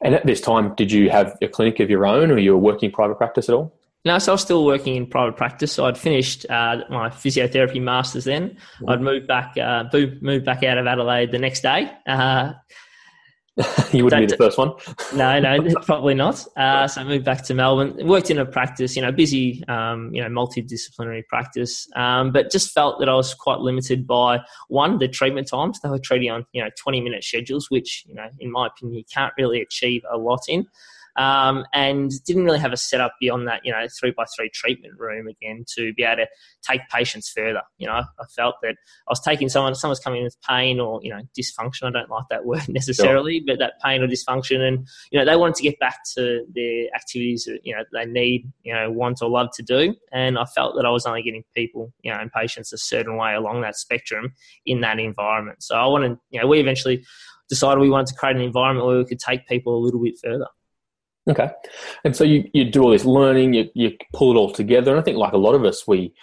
And 0.01 0.13
at 0.13 0.27
this 0.27 0.41
time, 0.41 0.75
did 0.75 0.91
you 0.91 1.09
have 1.09 1.35
a 1.41 1.47
clinic 1.47 1.79
of 1.79 1.89
your 1.89 2.05
own, 2.05 2.29
or 2.29 2.37
you 2.37 2.51
were 2.51 2.59
working 2.59 2.91
private 2.91 3.15
practice 3.15 3.49
at 3.49 3.55
all? 3.55 3.75
No, 4.05 4.19
so 4.19 4.31
I 4.31 4.33
was 4.33 4.41
still 4.41 4.63
working 4.63 4.95
in 4.95 5.07
private 5.07 5.37
practice. 5.37 5.71
So 5.71 5.85
I'd 5.85 5.97
finished 5.97 6.45
uh, 6.51 6.83
my 6.89 7.09
physiotherapy 7.09 7.81
masters. 7.81 8.25
Then 8.25 8.49
mm-hmm. 8.51 8.89
I'd 8.89 9.01
moved 9.01 9.27
back, 9.27 9.57
uh, 9.57 9.85
moved 10.21 10.45
back 10.45 10.63
out 10.63 10.77
of 10.77 10.85
Adelaide 10.85 11.31
the 11.31 11.39
next 11.39 11.61
day. 11.61 11.91
Uh, 12.07 12.53
you 13.91 14.03
wouldn't 14.03 14.21
be 14.21 14.25
the 14.25 14.37
first 14.37 14.57
one. 14.57 14.73
no, 15.15 15.39
no, 15.39 15.57
probably 15.85 16.13
not. 16.13 16.45
Uh, 16.55 16.87
so 16.87 17.01
I 17.01 17.03
moved 17.03 17.25
back 17.25 17.43
to 17.45 17.53
Melbourne. 17.53 17.95
Worked 18.07 18.31
in 18.31 18.37
a 18.37 18.45
practice, 18.45 18.95
you 18.95 19.01
know, 19.01 19.11
busy, 19.11 19.63
um, 19.67 20.13
you 20.13 20.21
know, 20.21 20.29
multidisciplinary 20.29 21.25
practice, 21.27 21.87
um, 21.95 22.31
but 22.31 22.51
just 22.51 22.71
felt 22.71 22.99
that 22.99 23.09
I 23.09 23.13
was 23.13 23.33
quite 23.33 23.59
limited 23.59 24.07
by 24.07 24.39
one 24.67 24.97
the 24.97 25.07
treatment 25.07 25.47
times. 25.47 25.79
They 25.81 25.89
were 25.89 25.99
treating 25.99 26.31
on 26.31 26.45
you 26.51 26.63
know 26.63 26.69
twenty 26.77 27.01
minute 27.01 27.23
schedules, 27.23 27.69
which 27.69 28.05
you 28.07 28.15
know, 28.15 28.27
in 28.39 28.51
my 28.51 28.67
opinion, 28.67 28.97
you 28.97 29.05
can't 29.13 29.33
really 29.37 29.61
achieve 29.61 30.03
a 30.11 30.17
lot 30.17 30.41
in 30.47 30.67
um, 31.17 31.65
and 31.73 32.11
didn't 32.25 32.43
really 32.43 32.59
have 32.59 32.73
a 32.73 32.77
setup 32.77 33.13
beyond 33.19 33.47
that, 33.47 33.61
you 33.63 33.71
know, 33.71 33.85
three 33.99 34.11
by 34.11 34.25
three 34.35 34.49
treatment 34.53 34.93
room 34.97 35.27
again 35.27 35.65
to 35.75 35.93
be 35.93 36.03
able 36.03 36.23
to 36.23 36.27
take 36.61 36.81
patients 36.89 37.29
further. 37.29 37.61
You 37.77 37.87
know, 37.87 37.93
I 37.93 38.25
felt 38.35 38.55
that 38.61 38.75
I 39.07 39.11
was 39.11 39.21
taking 39.21 39.49
someone, 39.49 39.75
someone's 39.75 39.99
coming 39.99 40.19
in 40.19 40.25
with 40.25 40.37
pain 40.47 40.79
or, 40.79 40.99
you 41.03 41.09
know, 41.09 41.21
dysfunction. 41.37 41.83
I 41.83 41.91
don't 41.91 42.09
like 42.09 42.25
that 42.29 42.45
word 42.51 42.67
necessarily, 42.69 43.39
sure. 43.39 43.45
but 43.47 43.59
that 43.59 43.73
pain 43.83 44.01
or 44.01 44.07
dysfunction. 44.07 44.59
And, 44.59 44.87
you 45.11 45.19
know, 45.19 45.25
they 45.25 45.35
wanted 45.35 45.55
to 45.55 45.63
get 45.63 45.79
back 45.79 45.99
to 46.15 46.45
their 46.53 46.87
activities 46.95 47.45
that, 47.45 47.59
you 47.63 47.75
know, 47.75 47.83
they 47.93 48.05
need, 48.05 48.51
you 48.63 48.73
know, 48.73 48.91
want 48.91 49.21
or 49.21 49.29
love 49.29 49.49
to 49.55 49.63
do. 49.63 49.95
And 50.11 50.37
I 50.37 50.45
felt 50.45 50.75
that 50.75 50.85
I 50.85 50.89
was 50.89 51.05
only 51.05 51.23
getting 51.23 51.43
people, 51.55 51.93
you 52.01 52.11
know, 52.11 52.19
and 52.19 52.31
patients 52.31 52.73
a 52.73 52.77
certain 52.77 53.17
way 53.17 53.33
along 53.33 53.61
that 53.61 53.75
spectrum 53.75 54.33
in 54.65 54.81
that 54.81 54.99
environment. 54.99 55.63
So 55.63 55.75
I 55.75 55.85
wanted, 55.87 56.17
you 56.29 56.39
know, 56.39 56.47
we 56.47 56.59
eventually 56.59 57.03
decided 57.49 57.81
we 57.81 57.89
wanted 57.89 58.07
to 58.07 58.15
create 58.15 58.37
an 58.37 58.41
environment 58.41 58.87
where 58.87 58.97
we 58.97 59.05
could 59.05 59.19
take 59.19 59.45
people 59.47 59.77
a 59.77 59.83
little 59.83 60.01
bit 60.01 60.15
further. 60.23 60.47
Okay. 61.29 61.49
And 62.03 62.15
so 62.15 62.23
you, 62.23 62.49
you 62.53 62.65
do 62.65 62.81
all 62.81 62.89
this 62.89 63.05
learning, 63.05 63.53
you, 63.53 63.69
you 63.75 63.91
pull 64.11 64.31
it 64.31 64.39
all 64.39 64.51
together. 64.51 64.91
And 64.91 64.99
I 64.99 65.03
think 65.03 65.17
like 65.17 65.33
a 65.33 65.37
lot 65.37 65.53
of 65.53 65.63
us, 65.63 65.87
we, 65.87 66.13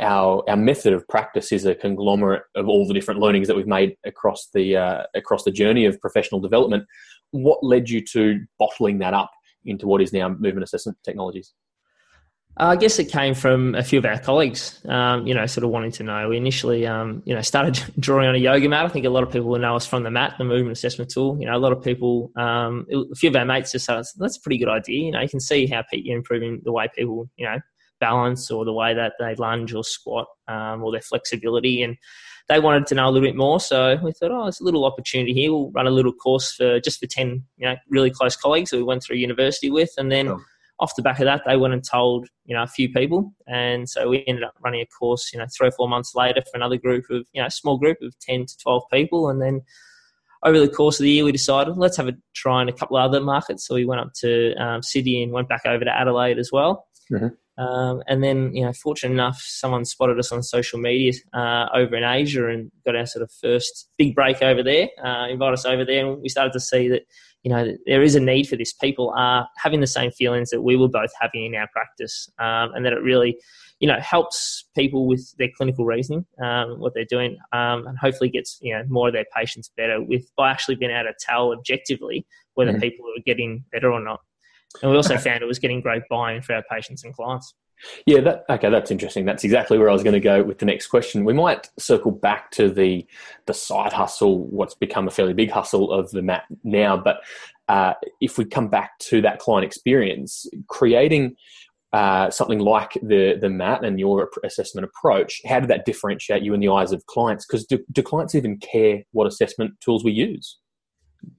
our, 0.00 0.42
our 0.48 0.56
method 0.56 0.94
of 0.94 1.06
practice 1.08 1.52
is 1.52 1.66
a 1.66 1.74
conglomerate 1.74 2.44
of 2.54 2.66
all 2.66 2.88
the 2.88 2.94
different 2.94 3.20
learnings 3.20 3.48
that 3.48 3.56
we've 3.56 3.66
made 3.66 3.96
across 4.06 4.48
the, 4.54 4.76
uh, 4.76 5.02
across 5.14 5.44
the 5.44 5.50
journey 5.50 5.84
of 5.84 6.00
professional 6.00 6.40
development. 6.40 6.84
What 7.32 7.62
led 7.62 7.90
you 7.90 8.02
to 8.12 8.40
bottling 8.58 8.98
that 9.00 9.12
up 9.12 9.30
into 9.66 9.86
what 9.86 10.00
is 10.00 10.12
now 10.12 10.30
movement 10.30 10.64
assessment 10.64 10.96
technologies? 11.04 11.52
I 12.56 12.76
guess 12.76 12.98
it 12.98 13.10
came 13.10 13.34
from 13.34 13.74
a 13.74 13.82
few 13.82 13.98
of 13.98 14.04
our 14.04 14.18
colleagues, 14.18 14.80
um, 14.86 15.26
you 15.26 15.32
know, 15.32 15.46
sort 15.46 15.64
of 15.64 15.70
wanting 15.70 15.92
to 15.92 16.02
know. 16.02 16.28
We 16.28 16.36
initially, 16.36 16.86
um, 16.86 17.22
you 17.24 17.34
know, 17.34 17.40
started 17.40 17.82
drawing 17.98 18.28
on 18.28 18.34
a 18.34 18.38
yoga 18.38 18.68
mat. 18.68 18.84
I 18.84 18.88
think 18.88 19.06
a 19.06 19.10
lot 19.10 19.22
of 19.22 19.30
people 19.30 19.48
will 19.48 19.58
know 19.58 19.76
us 19.76 19.86
from 19.86 20.02
the 20.02 20.10
mat, 20.10 20.34
the 20.36 20.44
movement 20.44 20.76
assessment 20.76 21.10
tool. 21.10 21.38
You 21.40 21.46
know, 21.46 21.56
a 21.56 21.58
lot 21.58 21.72
of 21.72 21.82
people, 21.82 22.30
um, 22.36 22.86
a 22.92 23.14
few 23.14 23.30
of 23.30 23.36
our 23.36 23.44
mates 23.44 23.72
just 23.72 23.86
said, 23.86 24.04
that's 24.18 24.36
a 24.36 24.40
pretty 24.40 24.58
good 24.58 24.68
idea. 24.68 25.04
You 25.06 25.12
know, 25.12 25.20
you 25.20 25.28
can 25.28 25.40
see 25.40 25.66
how 25.66 25.84
you're 25.92 26.16
improving 26.16 26.60
the 26.64 26.72
way 26.72 26.88
people, 26.94 27.30
you 27.36 27.46
know, 27.46 27.58
balance 28.00 28.50
or 28.50 28.64
the 28.64 28.72
way 28.72 28.94
that 28.94 29.12
they 29.18 29.34
lunge 29.36 29.72
or 29.72 29.84
squat 29.84 30.26
um, 30.48 30.82
or 30.82 30.90
their 30.90 31.02
flexibility. 31.02 31.82
And 31.82 31.96
they 32.48 32.58
wanted 32.58 32.86
to 32.88 32.94
know 32.94 33.08
a 33.08 33.10
little 33.10 33.26
bit 33.26 33.36
more. 33.36 33.60
So 33.60 33.96
we 34.02 34.12
thought, 34.12 34.32
oh, 34.32 34.44
there's 34.44 34.60
a 34.60 34.64
little 34.64 34.84
opportunity 34.84 35.32
here. 35.32 35.52
We'll 35.52 35.70
run 35.70 35.86
a 35.86 35.90
little 35.90 36.12
course 36.12 36.52
for 36.52 36.80
just 36.80 36.98
for 36.98 37.06
10, 37.06 37.44
you 37.56 37.68
know, 37.68 37.76
really 37.88 38.10
close 38.10 38.36
colleagues 38.36 38.70
that 38.70 38.78
we 38.78 38.82
went 38.82 39.02
through 39.02 39.16
university 39.16 39.70
with. 39.70 39.90
And 39.96 40.10
then, 40.10 40.28
oh 40.28 40.40
off 40.80 40.96
the 40.96 41.02
back 41.02 41.20
of 41.20 41.26
that, 41.26 41.42
they 41.46 41.56
went 41.56 41.74
and 41.74 41.84
told 41.84 42.28
you 42.44 42.56
know 42.56 42.62
a 42.62 42.66
few 42.66 42.90
people, 42.92 43.32
and 43.46 43.88
so 43.88 44.08
we 44.08 44.24
ended 44.26 44.44
up 44.44 44.54
running 44.64 44.80
a 44.80 44.86
course, 44.86 45.30
you 45.32 45.38
know, 45.38 45.46
three 45.56 45.68
or 45.68 45.72
four 45.72 45.88
months 45.88 46.14
later 46.14 46.42
for 46.42 46.56
another 46.56 46.76
group 46.76 47.04
of 47.10 47.26
you 47.32 47.40
know 47.40 47.46
a 47.46 47.50
small 47.50 47.78
group 47.78 47.98
of 48.02 48.18
ten 48.20 48.46
to 48.46 48.56
twelve 48.58 48.82
people, 48.92 49.28
and 49.28 49.40
then 49.40 49.62
over 50.42 50.58
the 50.58 50.68
course 50.68 50.98
of 50.98 51.04
the 51.04 51.10
year, 51.10 51.24
we 51.24 51.32
decided 51.32 51.76
let's 51.76 51.96
have 51.96 52.08
a 52.08 52.16
try 52.34 52.62
in 52.62 52.68
a 52.68 52.72
couple 52.72 52.96
of 52.96 53.04
other 53.04 53.20
markets. 53.20 53.66
So 53.66 53.74
we 53.74 53.84
went 53.84 54.00
up 54.00 54.12
to 54.20 54.54
um, 54.54 54.82
Sydney 54.82 55.22
and 55.22 55.32
went 55.32 55.48
back 55.48 55.66
over 55.66 55.84
to 55.84 55.96
Adelaide 55.96 56.38
as 56.38 56.50
well. 56.52 56.86
Mm-hmm. 57.12 57.28
Um, 57.62 58.02
and 58.06 58.24
then, 58.24 58.54
you 58.54 58.64
know, 58.64 58.72
fortunate 58.72 59.12
enough, 59.12 59.38
someone 59.42 59.84
spotted 59.84 60.18
us 60.18 60.32
on 60.32 60.42
social 60.42 60.78
media 60.78 61.12
uh, 61.34 61.66
over 61.74 61.94
in 61.94 62.04
Asia 62.04 62.48
and 62.48 62.72
got 62.86 62.96
our 62.96 63.04
sort 63.04 63.22
of 63.22 63.30
first 63.30 63.90
big 63.98 64.14
break 64.14 64.40
over 64.40 64.62
there. 64.62 64.88
Uh, 65.04 65.28
invited 65.28 65.54
us 65.54 65.66
over 65.66 65.84
there, 65.84 66.06
and 66.06 66.22
we 66.22 66.30
started 66.30 66.54
to 66.54 66.60
see 66.60 66.88
that 66.88 67.02
you 67.42 67.50
know, 67.50 67.74
there 67.86 68.02
is 68.02 68.14
a 68.14 68.20
need 68.20 68.48
for 68.48 68.56
this. 68.56 68.72
People 68.72 69.14
are 69.16 69.48
having 69.56 69.80
the 69.80 69.86
same 69.86 70.10
feelings 70.10 70.50
that 70.50 70.62
we 70.62 70.76
were 70.76 70.88
both 70.88 71.10
having 71.20 71.46
in 71.46 71.54
our 71.54 71.68
practice, 71.72 72.28
um, 72.38 72.72
and 72.74 72.84
that 72.84 72.92
it 72.92 73.02
really, 73.02 73.38
you 73.78 73.88
know, 73.88 73.98
helps 74.00 74.68
people 74.76 75.06
with 75.06 75.34
their 75.38 75.48
clinical 75.56 75.84
reasoning, 75.84 76.26
um, 76.42 76.78
what 76.78 76.92
they're 76.94 77.04
doing, 77.08 77.38
um, 77.52 77.86
and 77.86 77.98
hopefully 77.98 78.28
gets 78.28 78.58
you 78.60 78.74
know 78.74 78.82
more 78.88 79.08
of 79.08 79.14
their 79.14 79.26
patients 79.34 79.70
better 79.76 80.02
with 80.02 80.30
by 80.36 80.50
actually 80.50 80.74
being 80.74 80.90
able 80.90 81.08
to 81.08 81.14
tell 81.18 81.52
objectively 81.52 82.26
whether 82.54 82.72
mm-hmm. 82.72 82.80
people 82.80 83.06
are 83.06 83.22
getting 83.24 83.64
better 83.72 83.90
or 83.90 84.00
not. 84.00 84.20
And 84.82 84.90
we 84.90 84.96
also 84.96 85.16
found 85.16 85.42
it 85.42 85.46
was 85.46 85.58
getting 85.58 85.80
great 85.80 86.02
buy-in 86.08 86.42
for 86.42 86.54
our 86.54 86.62
patients 86.70 87.04
and 87.04 87.14
clients. 87.14 87.54
Yeah, 88.06 88.20
that 88.20 88.44
okay, 88.48 88.70
that's 88.70 88.90
interesting. 88.90 89.24
That's 89.24 89.44
exactly 89.44 89.78
where 89.78 89.88
I 89.88 89.92
was 89.92 90.02
going 90.02 90.14
to 90.14 90.20
go 90.20 90.42
with 90.42 90.58
the 90.58 90.66
next 90.66 90.88
question. 90.88 91.24
We 91.24 91.32
might 91.32 91.68
circle 91.78 92.10
back 92.10 92.50
to 92.52 92.70
the 92.70 93.06
the 93.46 93.54
side 93.54 93.92
hustle, 93.92 94.46
what's 94.48 94.74
become 94.74 95.08
a 95.08 95.10
fairly 95.10 95.34
big 95.34 95.50
hustle 95.50 95.92
of 95.92 96.10
the 96.10 96.22
mat 96.22 96.44
now. 96.64 96.96
But 96.96 97.20
uh, 97.68 97.94
if 98.20 98.36
we 98.38 98.44
come 98.44 98.68
back 98.68 98.98
to 98.98 99.20
that 99.22 99.38
client 99.38 99.64
experience, 99.64 100.46
creating 100.68 101.36
uh, 101.92 102.30
something 102.30 102.58
like 102.58 102.92
the 103.02 103.36
the 103.40 103.50
mat 103.50 103.84
and 103.84 103.98
your 103.98 104.30
assessment 104.44 104.86
approach, 104.86 105.40
how 105.46 105.60
did 105.60 105.70
that 105.70 105.84
differentiate 105.84 106.42
you 106.42 106.54
in 106.54 106.60
the 106.60 106.68
eyes 106.68 106.92
of 106.92 107.06
clients? 107.06 107.46
Because 107.46 107.66
do, 107.66 107.78
do 107.92 108.02
clients 108.02 108.34
even 108.34 108.58
care 108.58 109.02
what 109.12 109.26
assessment 109.26 109.72
tools 109.80 110.04
we 110.04 110.12
use? 110.12 110.58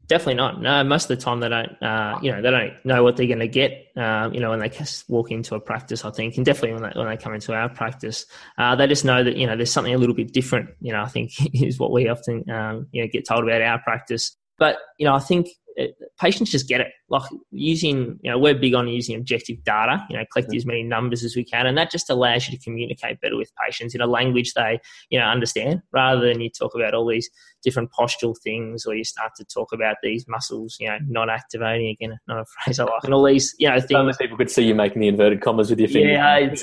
Definitely 0.08 0.36
not. 0.36 0.62
No, 0.62 0.84
most 0.84 1.10
of 1.10 1.18
the 1.18 1.24
time 1.24 1.40
they 1.40 1.48
don't. 1.48 1.82
Uh, 1.82 2.20
you 2.22 2.32
know, 2.32 2.42
they 2.42 2.52
don't 2.52 2.74
know 2.84 3.02
what 3.02 3.16
they're 3.16 3.28
going 3.28 3.40
to 3.40 3.48
get. 3.48 3.88
Um, 3.96 4.34
you 4.34 4.42
know, 4.42 4.50
when 4.50 4.60
they 4.60 4.70
walk 5.08 5.32
into 5.32 5.56
a 5.56 5.60
practice, 5.60 6.04
I 6.04 6.12
think, 6.12 6.36
and 6.36 6.46
definitely 6.46 6.74
when 6.74 6.84
they 6.84 7.00
when 7.00 7.08
they 7.08 7.16
come 7.16 7.34
into 7.34 7.54
our 7.54 7.70
practice, 7.70 8.26
uh, 8.58 8.76
they 8.76 8.88
just 8.88 9.06
know 9.06 9.24
that 9.24 9.38
you 9.38 9.48
know 9.48 9.56
there's 9.56 9.72
something 9.72 9.94
a 9.94 9.98
little 9.98 10.14
bit 10.14 10.34
different. 10.34 10.70
You 10.82 10.92
know, 10.92 11.02
I 11.02 11.08
think 11.08 11.32
is 11.54 11.80
what 11.80 11.94
we 11.94 12.10
often 12.10 12.50
um, 12.50 12.88
you 12.92 13.02
know 13.02 13.10
get 13.12 13.26
told 13.26 13.46
about 13.46 13.62
our 13.62 13.80
practice. 13.80 14.36
But 14.60 14.78
you 15.00 15.06
know, 15.06 15.16
I 15.16 15.20
think 15.20 15.48
it, 15.76 15.96
patients 16.20 16.52
just 16.52 16.68
get 16.68 16.82
it. 16.82 16.88
Like 17.10 17.30
using, 17.52 18.20
you 18.22 18.32
know, 18.32 18.38
we're 18.38 18.56
big 18.56 18.74
on 18.74 18.88
using 18.88 19.16
objective 19.16 19.64
data, 19.64 20.06
you 20.10 20.18
know, 20.18 20.24
collect 20.32 20.54
as 20.56 20.66
many 20.66 20.84
numbers 20.84 21.24
as 21.24 21.36
we 21.36 21.44
can, 21.44 21.66
and 21.66 21.78
that 21.78 21.92
just 21.92 22.10
allows 22.10 22.48
you 22.48 22.58
to 22.58 22.64
communicate 22.64 23.20
better 23.22 23.38
with 23.38 23.52
patients 23.64 23.96
in 23.96 24.02
a 24.02 24.08
language 24.08 24.54
they, 24.54 24.80
you 25.10 25.20
know, 25.20 25.26
understand, 25.26 25.82
rather 25.92 26.28
than 26.28 26.42
you 26.42 26.50
talk 26.50 26.76
about 26.76 26.94
all 26.94 27.08
these 27.08 27.30
different 27.64 27.92
postural 27.92 28.36
things, 28.44 28.86
or 28.86 28.96
you 28.96 29.04
start 29.04 29.32
to 29.38 29.46
talk 29.46 29.72
about 29.74 29.98
these 30.04 30.26
muscles, 30.28 30.78
you 30.80 30.88
know, 30.88 30.98
not 31.08 31.30
activating 31.30 31.90
again, 31.90 32.18
not 32.28 32.40
a 32.40 32.46
phrase 32.64 32.80
I 32.80 32.86
like, 32.86 33.04
and 33.04 33.14
all 33.14 33.26
these, 33.26 33.56
you 33.60 33.70
know, 33.70 33.80
things. 33.80 33.92
Only 33.94 34.14
people 34.20 34.38
could 34.38 34.52
see 34.52 34.64
you 34.64 34.76
making 34.76 35.02
the 35.02 35.08
inverted 35.08 35.42
commas 35.42 35.70
with 35.70 35.80
your 35.80 35.90
finger. 35.90 36.12
Yeah. 36.12 36.56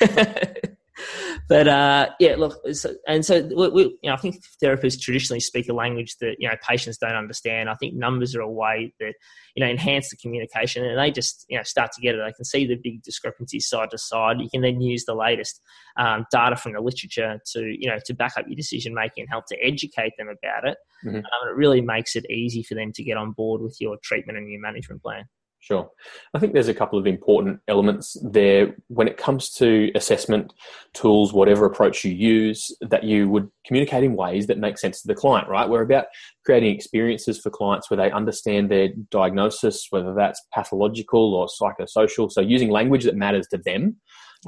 but 1.48 1.68
uh, 1.68 2.10
yeah, 2.20 2.36
look, 2.36 2.60
and 3.06 3.24
so 3.24 3.42
we, 3.54 3.68
we, 3.68 3.82
you 3.82 4.10
know, 4.10 4.14
I 4.14 4.16
think 4.16 4.42
therapists 4.62 5.00
traditionally 5.00 5.40
speak 5.40 5.68
a 5.68 5.72
language 5.72 6.16
that 6.18 6.36
you 6.38 6.48
know 6.48 6.54
patients 6.66 6.98
don't 6.98 7.14
understand. 7.14 7.68
I 7.68 7.74
think 7.74 7.94
numbers 7.94 8.34
are 8.34 8.40
a 8.40 8.50
way 8.50 8.92
that 9.00 9.14
you 9.54 9.64
know 9.64 9.70
enhance 9.70 10.10
the 10.10 10.16
communication, 10.16 10.84
and 10.84 10.98
they 10.98 11.10
just 11.10 11.46
you 11.48 11.56
know 11.56 11.62
start 11.62 11.92
to 11.92 12.00
get 12.00 12.14
it. 12.14 12.18
They 12.24 12.32
can 12.32 12.44
see 12.44 12.66
the 12.66 12.76
big 12.76 13.02
discrepancies 13.02 13.68
side 13.68 13.90
to 13.90 13.98
side. 13.98 14.40
You 14.40 14.50
can 14.50 14.62
then 14.62 14.80
use 14.80 15.04
the 15.04 15.14
latest 15.14 15.60
um, 15.96 16.26
data 16.30 16.56
from 16.56 16.72
the 16.72 16.80
literature 16.80 17.40
to 17.52 17.60
you 17.60 17.88
know 17.88 17.98
to 18.04 18.14
back 18.14 18.36
up 18.36 18.46
your 18.46 18.56
decision 18.56 18.94
making 18.94 19.22
and 19.22 19.30
help 19.30 19.46
to 19.46 19.56
educate 19.62 20.12
them 20.18 20.28
about 20.28 20.68
it. 20.68 20.78
Mm-hmm. 21.04 21.16
Um, 21.16 21.48
it 21.48 21.56
really 21.56 21.80
makes 21.80 22.16
it 22.16 22.30
easy 22.30 22.62
for 22.62 22.74
them 22.74 22.92
to 22.92 23.02
get 23.02 23.16
on 23.16 23.32
board 23.32 23.62
with 23.62 23.80
your 23.80 23.96
treatment 24.02 24.38
and 24.38 24.50
your 24.50 24.60
management 24.60 25.02
plan. 25.02 25.24
Sure. 25.62 25.88
I 26.34 26.40
think 26.40 26.54
there's 26.54 26.66
a 26.66 26.74
couple 26.74 26.98
of 26.98 27.06
important 27.06 27.60
elements 27.68 28.16
there 28.20 28.74
when 28.88 29.06
it 29.06 29.16
comes 29.16 29.48
to 29.50 29.92
assessment 29.94 30.52
tools, 30.92 31.32
whatever 31.32 31.66
approach 31.66 32.04
you 32.04 32.10
use, 32.10 32.76
that 32.80 33.04
you 33.04 33.28
would 33.28 33.48
communicate 33.64 34.02
in 34.02 34.16
ways 34.16 34.48
that 34.48 34.58
make 34.58 34.76
sense 34.76 35.00
to 35.02 35.06
the 35.06 35.14
client, 35.14 35.48
right? 35.48 35.68
We're 35.68 35.82
about 35.82 36.06
creating 36.44 36.74
experiences 36.74 37.38
for 37.38 37.50
clients 37.50 37.88
where 37.88 37.96
they 37.96 38.10
understand 38.10 38.72
their 38.72 38.88
diagnosis, 39.12 39.86
whether 39.90 40.14
that's 40.14 40.42
pathological 40.52 41.32
or 41.32 41.46
psychosocial. 41.46 42.28
So 42.32 42.40
using 42.40 42.70
language 42.70 43.04
that 43.04 43.14
matters 43.14 43.46
to 43.52 43.58
them 43.58 43.98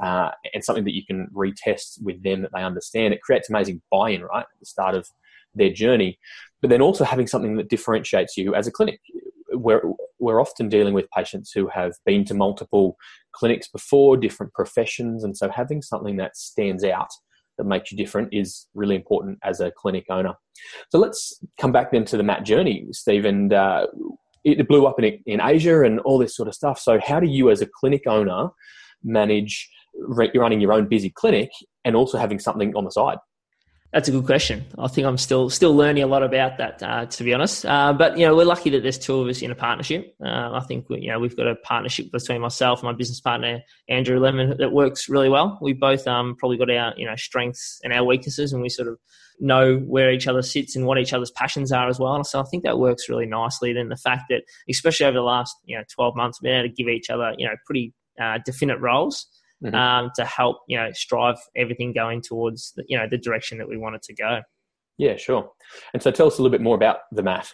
uh, 0.03 0.31
and 0.53 0.65
something 0.65 0.83
that 0.83 0.95
you 0.95 1.05
can 1.05 1.29
retest 1.33 2.03
with 2.03 2.21
them 2.23 2.41
that 2.41 2.51
they 2.53 2.61
understand, 2.61 3.13
it 3.13 3.21
creates 3.21 3.49
amazing 3.49 3.81
buy 3.89 4.09
in, 4.09 4.21
right? 4.21 4.41
At 4.41 4.59
the 4.59 4.65
start 4.65 4.95
of 4.95 5.07
their 5.53 5.71
journey. 5.71 6.19
But 6.61 6.71
then 6.71 6.81
also 6.81 7.05
having 7.05 7.27
something 7.27 7.55
that 7.55 7.69
differentiates 7.69 8.35
you 8.35 8.53
as 8.53 8.67
a 8.67 8.71
clinic 8.71 8.99
we're, 9.55 9.81
we're 10.19 10.41
often 10.41 10.69
dealing 10.69 10.93
with 10.93 11.09
patients 11.11 11.51
who 11.51 11.67
have 11.67 11.93
been 12.05 12.25
to 12.25 12.33
multiple 12.33 12.97
clinics 13.33 13.67
before, 13.67 14.17
different 14.17 14.53
professions, 14.53 15.23
and 15.23 15.35
so 15.35 15.49
having 15.49 15.81
something 15.81 16.17
that 16.17 16.37
stands 16.37 16.83
out 16.83 17.09
that 17.57 17.65
makes 17.65 17.91
you 17.91 17.97
different 17.97 18.29
is 18.33 18.67
really 18.73 18.95
important 18.95 19.39
as 19.43 19.61
a 19.61 19.71
clinic 19.71 20.05
owner. 20.09 20.33
So 20.89 20.99
let's 20.99 21.39
come 21.59 21.71
back 21.71 21.91
then 21.91 22.05
to 22.05 22.17
the 22.17 22.23
Mat 22.23 22.43
journey, 22.43 22.87
Steve, 22.91 23.25
and 23.25 23.53
uh, 23.53 23.87
it 24.43 24.67
blew 24.67 24.85
up 24.85 24.99
in, 24.99 25.19
in 25.25 25.41
Asia 25.41 25.83
and 25.83 25.99
all 26.01 26.19
this 26.19 26.35
sort 26.35 26.47
of 26.47 26.53
stuff. 26.53 26.79
So 26.79 26.99
how 26.99 27.19
do 27.19 27.27
you, 27.27 27.49
as 27.49 27.61
a 27.61 27.65
clinic 27.79 28.03
owner, 28.07 28.49
manage 29.03 29.69
running 30.35 30.61
your 30.61 30.73
own 30.73 30.87
busy 30.87 31.09
clinic 31.09 31.49
and 31.83 31.95
also 31.95 32.17
having 32.17 32.39
something 32.39 32.75
on 32.75 32.83
the 32.83 32.91
side? 32.91 33.17
That's 33.95 34.09
a 34.09 34.11
good 34.11 34.25
question. 34.25 34.65
I 34.77 34.89
think 34.89 35.07
I'm 35.07 35.17
still 35.17 35.49
still 35.49 35.73
learning 35.73 36.03
a 36.03 36.07
lot 36.07 36.21
about 36.21 36.57
that, 36.57 36.83
uh, 36.83 37.05
to 37.05 37.23
be 37.23 37.33
honest. 37.33 37.65
Uh, 37.65 37.93
but 37.93 38.17
you 38.17 38.25
know, 38.25 38.35
we're 38.35 38.43
lucky 38.43 38.69
that 38.71 38.83
there's 38.83 38.97
two 38.97 39.21
of 39.21 39.29
us 39.29 39.41
in 39.41 39.51
a 39.51 39.55
partnership. 39.55 40.13
Uh, 40.21 40.51
I 40.51 40.59
think 40.67 40.89
we, 40.89 40.99
you 40.99 41.07
know 41.07 41.17
we've 41.17 41.37
got 41.37 41.47
a 41.47 41.55
partnership 41.55 42.11
between 42.11 42.41
myself 42.41 42.79
and 42.79 42.87
my 42.87 42.93
business 42.93 43.21
partner 43.21 43.61
Andrew 43.87 44.19
Lemon 44.19 44.57
that 44.57 44.73
works 44.73 45.07
really 45.07 45.29
well. 45.29 45.57
We 45.61 45.71
both 45.71 46.05
um, 46.09 46.35
probably 46.37 46.57
got 46.57 46.69
our 46.69 46.93
you 46.97 47.05
know 47.05 47.15
strengths 47.15 47.79
and 47.85 47.93
our 47.93 48.03
weaknesses, 48.03 48.51
and 48.51 48.61
we 48.61 48.67
sort 48.67 48.89
of 48.89 48.97
know 49.39 49.77
where 49.77 50.11
each 50.11 50.27
other 50.27 50.41
sits 50.41 50.75
and 50.75 50.85
what 50.85 50.97
each 50.97 51.13
other's 51.13 51.31
passions 51.31 51.71
are 51.71 51.87
as 51.87 51.97
well. 51.97 52.21
So 52.25 52.41
I 52.41 52.43
think 52.51 52.65
that 52.65 52.77
works 52.77 53.07
really 53.07 53.27
nicely. 53.27 53.71
Then 53.71 53.87
the 53.87 53.95
fact 53.95 54.23
that, 54.29 54.41
especially 54.69 55.05
over 55.05 55.15
the 55.15 55.21
last 55.21 55.55
you 55.63 55.77
know 55.77 55.85
12 55.95 56.17
months, 56.17 56.41
we've 56.41 56.49
been 56.49 56.65
able 56.65 56.67
to 56.67 56.75
give 56.75 56.89
each 56.89 57.09
other 57.09 57.33
you 57.37 57.47
know 57.47 57.55
pretty 57.65 57.93
uh, 58.21 58.39
definite 58.45 58.81
roles 58.81 59.25
mm-hmm. 59.63 59.75
um, 59.75 60.11
to 60.15 60.25
help 60.25 60.57
you 60.67 60.77
know 60.77 60.91
strive 60.93 61.37
everything 61.55 61.93
going 61.93 62.21
towards 62.21 62.73
the, 62.75 62.83
you 62.87 62.97
know 62.97 63.07
the 63.09 63.17
direction 63.17 63.57
that 63.57 63.69
we 63.69 63.77
want 63.77 63.95
it 63.95 64.03
to 64.03 64.13
go. 64.13 64.41
Yeah, 64.97 65.17
sure. 65.17 65.51
And 65.93 66.01
so 66.01 66.11
tell 66.11 66.27
us 66.27 66.37
a 66.37 66.41
little 66.41 66.51
bit 66.51 66.61
more 66.61 66.75
about 66.75 66.99
the 67.11 67.23
mat. 67.23 67.53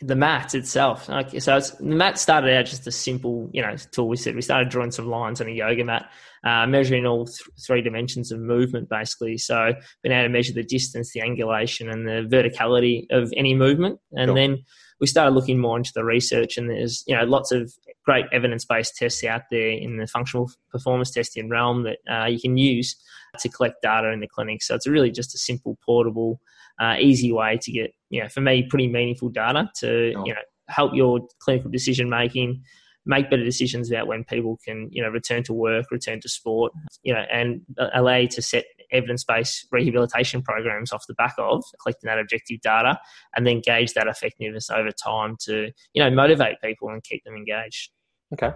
The 0.00 0.16
mat 0.16 0.54
itself. 0.54 1.08
Okay, 1.08 1.38
so 1.38 1.58
it's, 1.58 1.70
the 1.72 1.84
mat 1.84 2.18
started 2.18 2.56
out 2.56 2.66
just 2.66 2.86
a 2.88 2.90
simple, 2.90 3.48
you 3.52 3.62
know, 3.62 3.76
tool. 3.92 4.08
We 4.08 4.16
said 4.16 4.34
we 4.34 4.42
started 4.42 4.68
drawing 4.68 4.90
some 4.90 5.08
lines 5.08 5.40
on 5.40 5.46
a 5.46 5.52
yoga 5.52 5.84
mat, 5.84 6.10
uh, 6.42 6.66
measuring 6.66 7.06
all 7.06 7.26
th- 7.26 7.38
three 7.64 7.82
dimensions 7.82 8.32
of 8.32 8.40
movement, 8.40 8.88
basically. 8.88 9.38
So 9.38 9.74
being 10.02 10.16
able 10.16 10.24
to 10.24 10.32
measure 10.32 10.54
the 10.54 10.64
distance, 10.64 11.12
the 11.12 11.20
angulation, 11.20 11.92
and 11.92 12.08
the 12.08 12.26
verticality 12.34 13.06
of 13.10 13.32
any 13.36 13.54
movement, 13.54 14.00
and 14.12 14.28
sure. 14.28 14.34
then 14.34 14.64
we 15.02 15.08
started 15.08 15.34
looking 15.34 15.58
more 15.58 15.76
into 15.76 15.90
the 15.92 16.04
research, 16.04 16.56
and 16.56 16.70
there's 16.70 17.02
you 17.08 17.16
know 17.16 17.24
lots 17.24 17.50
of 17.50 17.74
great 18.04 18.24
evidence-based 18.32 18.96
tests 18.96 19.24
out 19.24 19.42
there 19.50 19.70
in 19.70 19.96
the 19.96 20.06
functional 20.06 20.48
performance 20.70 21.10
testing 21.10 21.48
realm 21.48 21.82
that 21.82 21.98
uh, 22.10 22.26
you 22.26 22.40
can 22.40 22.56
use 22.56 22.96
to 23.40 23.48
collect 23.48 23.82
data 23.82 24.12
in 24.12 24.20
the 24.20 24.28
clinic. 24.28 24.62
So 24.62 24.76
it's 24.76 24.86
really 24.86 25.10
just 25.10 25.34
a 25.34 25.38
simple, 25.38 25.76
portable, 25.84 26.40
uh, 26.80 26.94
easy 27.00 27.32
way 27.32 27.58
to 27.62 27.72
get 27.72 27.92
you 28.10 28.22
know 28.22 28.28
for 28.28 28.40
me 28.40 28.62
pretty 28.62 28.86
meaningful 28.86 29.28
data 29.28 29.68
to 29.80 30.14
oh. 30.14 30.24
you 30.24 30.32
know 30.32 30.40
help 30.68 30.94
your 30.94 31.20
clinical 31.40 31.70
decision 31.70 32.08
making 32.08 32.62
make 33.04 33.28
better 33.28 33.44
decisions 33.44 33.90
about 33.90 34.06
when 34.06 34.22
people 34.22 34.58
can, 34.64 34.88
you 34.92 35.02
know, 35.02 35.08
return 35.08 35.42
to 35.42 35.52
work, 35.52 35.90
return 35.90 36.20
to 36.20 36.28
sport, 36.28 36.72
you 37.02 37.12
know, 37.12 37.24
and 37.32 37.60
allow 37.94 38.14
you 38.14 38.28
to 38.28 38.40
set 38.40 38.64
evidence-based 38.92 39.66
rehabilitation 39.70 40.42
programs 40.42 40.92
off 40.92 41.06
the 41.06 41.14
back 41.14 41.34
of 41.38 41.64
collecting 41.82 42.08
that 42.08 42.18
objective 42.18 42.60
data 42.60 42.98
and 43.36 43.46
then 43.46 43.60
gauge 43.60 43.94
that 43.94 44.06
effectiveness 44.06 44.70
over 44.70 44.90
time 44.90 45.36
to, 45.40 45.70
you 45.94 46.02
know, 46.02 46.10
motivate 46.10 46.60
people 46.62 46.88
and 46.88 47.02
keep 47.02 47.24
them 47.24 47.34
engaged. 47.34 47.90
Okay. 48.32 48.52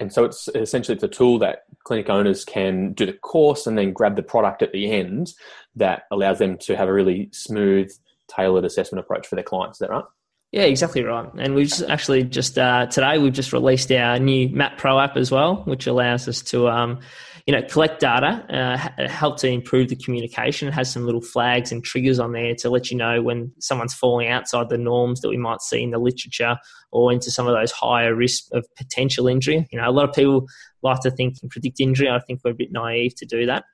And 0.00 0.12
so 0.12 0.24
it's 0.24 0.48
essentially 0.54 0.94
it's 0.94 1.04
a 1.04 1.08
tool 1.08 1.38
that 1.38 1.64
clinic 1.84 2.10
owners 2.10 2.44
can 2.44 2.92
do 2.94 3.06
the 3.06 3.12
course 3.12 3.66
and 3.66 3.78
then 3.78 3.92
grab 3.92 4.16
the 4.16 4.22
product 4.22 4.62
at 4.62 4.72
the 4.72 4.90
end 4.90 5.32
that 5.76 6.02
allows 6.10 6.38
them 6.38 6.58
to 6.58 6.76
have 6.76 6.88
a 6.88 6.92
really 6.92 7.28
smooth, 7.32 7.92
tailored 8.28 8.64
assessment 8.64 9.04
approach 9.04 9.26
for 9.26 9.36
their 9.36 9.44
clients. 9.44 9.76
Is 9.76 9.80
that 9.80 9.90
right? 9.90 10.04
Yeah, 10.50 10.62
exactly 10.62 11.02
right. 11.02 11.28
And 11.36 11.54
we've 11.56 11.66
just 11.66 11.82
actually 11.82 12.22
just 12.22 12.56
uh, 12.58 12.86
today 12.86 13.18
we've 13.18 13.32
just 13.32 13.52
released 13.52 13.90
our 13.90 14.20
new 14.20 14.48
Mat 14.48 14.78
Pro 14.78 15.00
app 15.00 15.16
as 15.16 15.30
well, 15.30 15.62
which 15.64 15.88
allows 15.88 16.28
us 16.28 16.42
to 16.42 16.68
um, 16.68 17.00
you 17.46 17.54
know 17.54 17.62
collect 17.62 18.00
data, 18.00 18.44
uh, 18.48 19.06
help 19.06 19.38
to 19.38 19.48
improve 19.48 19.88
the 19.88 19.96
communication. 19.96 20.68
It 20.68 20.74
has 20.74 20.90
some 20.90 21.04
little 21.04 21.20
flags 21.20 21.72
and 21.72 21.84
triggers 21.84 22.18
on 22.18 22.32
there 22.32 22.54
to 22.56 22.70
let 22.70 22.90
you 22.90 22.96
know 22.96 23.22
when 23.22 23.52
someone's 23.58 23.94
falling 23.94 24.28
outside 24.28 24.68
the 24.68 24.78
norms 24.78 25.20
that 25.20 25.28
we 25.28 25.36
might 25.36 25.60
see 25.60 25.82
in 25.82 25.90
the 25.90 25.98
literature 25.98 26.56
or 26.90 27.12
into 27.12 27.30
some 27.30 27.46
of 27.46 27.54
those 27.54 27.70
higher 27.70 28.14
risk 28.14 28.44
of 28.52 28.66
potential 28.76 29.28
injury. 29.28 29.66
You 29.70 29.80
know, 29.80 29.88
a 29.88 29.92
lot 29.92 30.08
of 30.08 30.14
people 30.14 30.46
like 30.82 31.00
to 31.00 31.10
think 31.10 31.36
and 31.42 31.50
predict 31.50 31.80
injury. 31.80 32.08
I 32.08 32.18
think 32.20 32.40
we're 32.44 32.52
a 32.52 32.54
bit 32.54 32.72
naive 32.72 33.14
to 33.16 33.26
do 33.26 33.44
that 33.46 33.64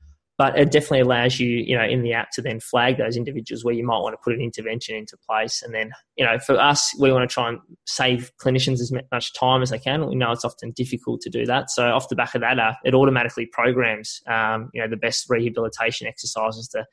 but 0.41 0.59
it 0.59 0.71
definitely 0.71 1.01
allows 1.01 1.39
you, 1.39 1.49
you 1.51 1.77
know, 1.77 1.85
in 1.85 2.01
the 2.01 2.15
app 2.15 2.31
to 2.31 2.41
then 2.41 2.61
flag 2.61 2.97
those 2.97 3.15
individuals 3.15 3.63
where 3.63 3.75
you 3.75 3.85
might 3.85 3.99
want 3.99 4.15
to 4.15 4.17
put 4.25 4.33
an 4.33 4.41
intervention 4.41 4.97
into 4.97 5.15
place. 5.29 5.61
And 5.61 5.75
then, 5.75 5.93
you 6.17 6.25
know, 6.25 6.39
for 6.39 6.59
us, 6.59 6.99
we 6.99 7.13
want 7.13 7.29
to 7.29 7.35
try 7.35 7.51
and 7.51 7.59
save 7.85 8.33
clinicians 8.43 8.81
as 8.81 8.91
much 9.13 9.35
time 9.35 9.61
as 9.61 9.69
they 9.69 9.79
can. 9.79 10.09
We 10.09 10.15
know 10.15 10.33
it's 10.33 10.47
often 10.47 10.71
difficult 10.71 11.21
to 11.21 11.29
do 11.29 11.45
that. 11.45 11.71
So 11.71 11.91
off 11.91 12.09
the 12.09 12.17
back 12.17 12.35
of 12.35 12.41
that 12.41 12.59
app, 12.59 12.79
it 12.87 12.95
automatically 12.95 13.51
programs, 13.53 14.23
um, 14.29 14.71
you 14.73 14.81
know, 14.81 14.89
the 14.89 14.97
best 14.97 15.29
rehabilitation 15.29 16.07
exercises 16.07 16.69
to, 16.69 16.87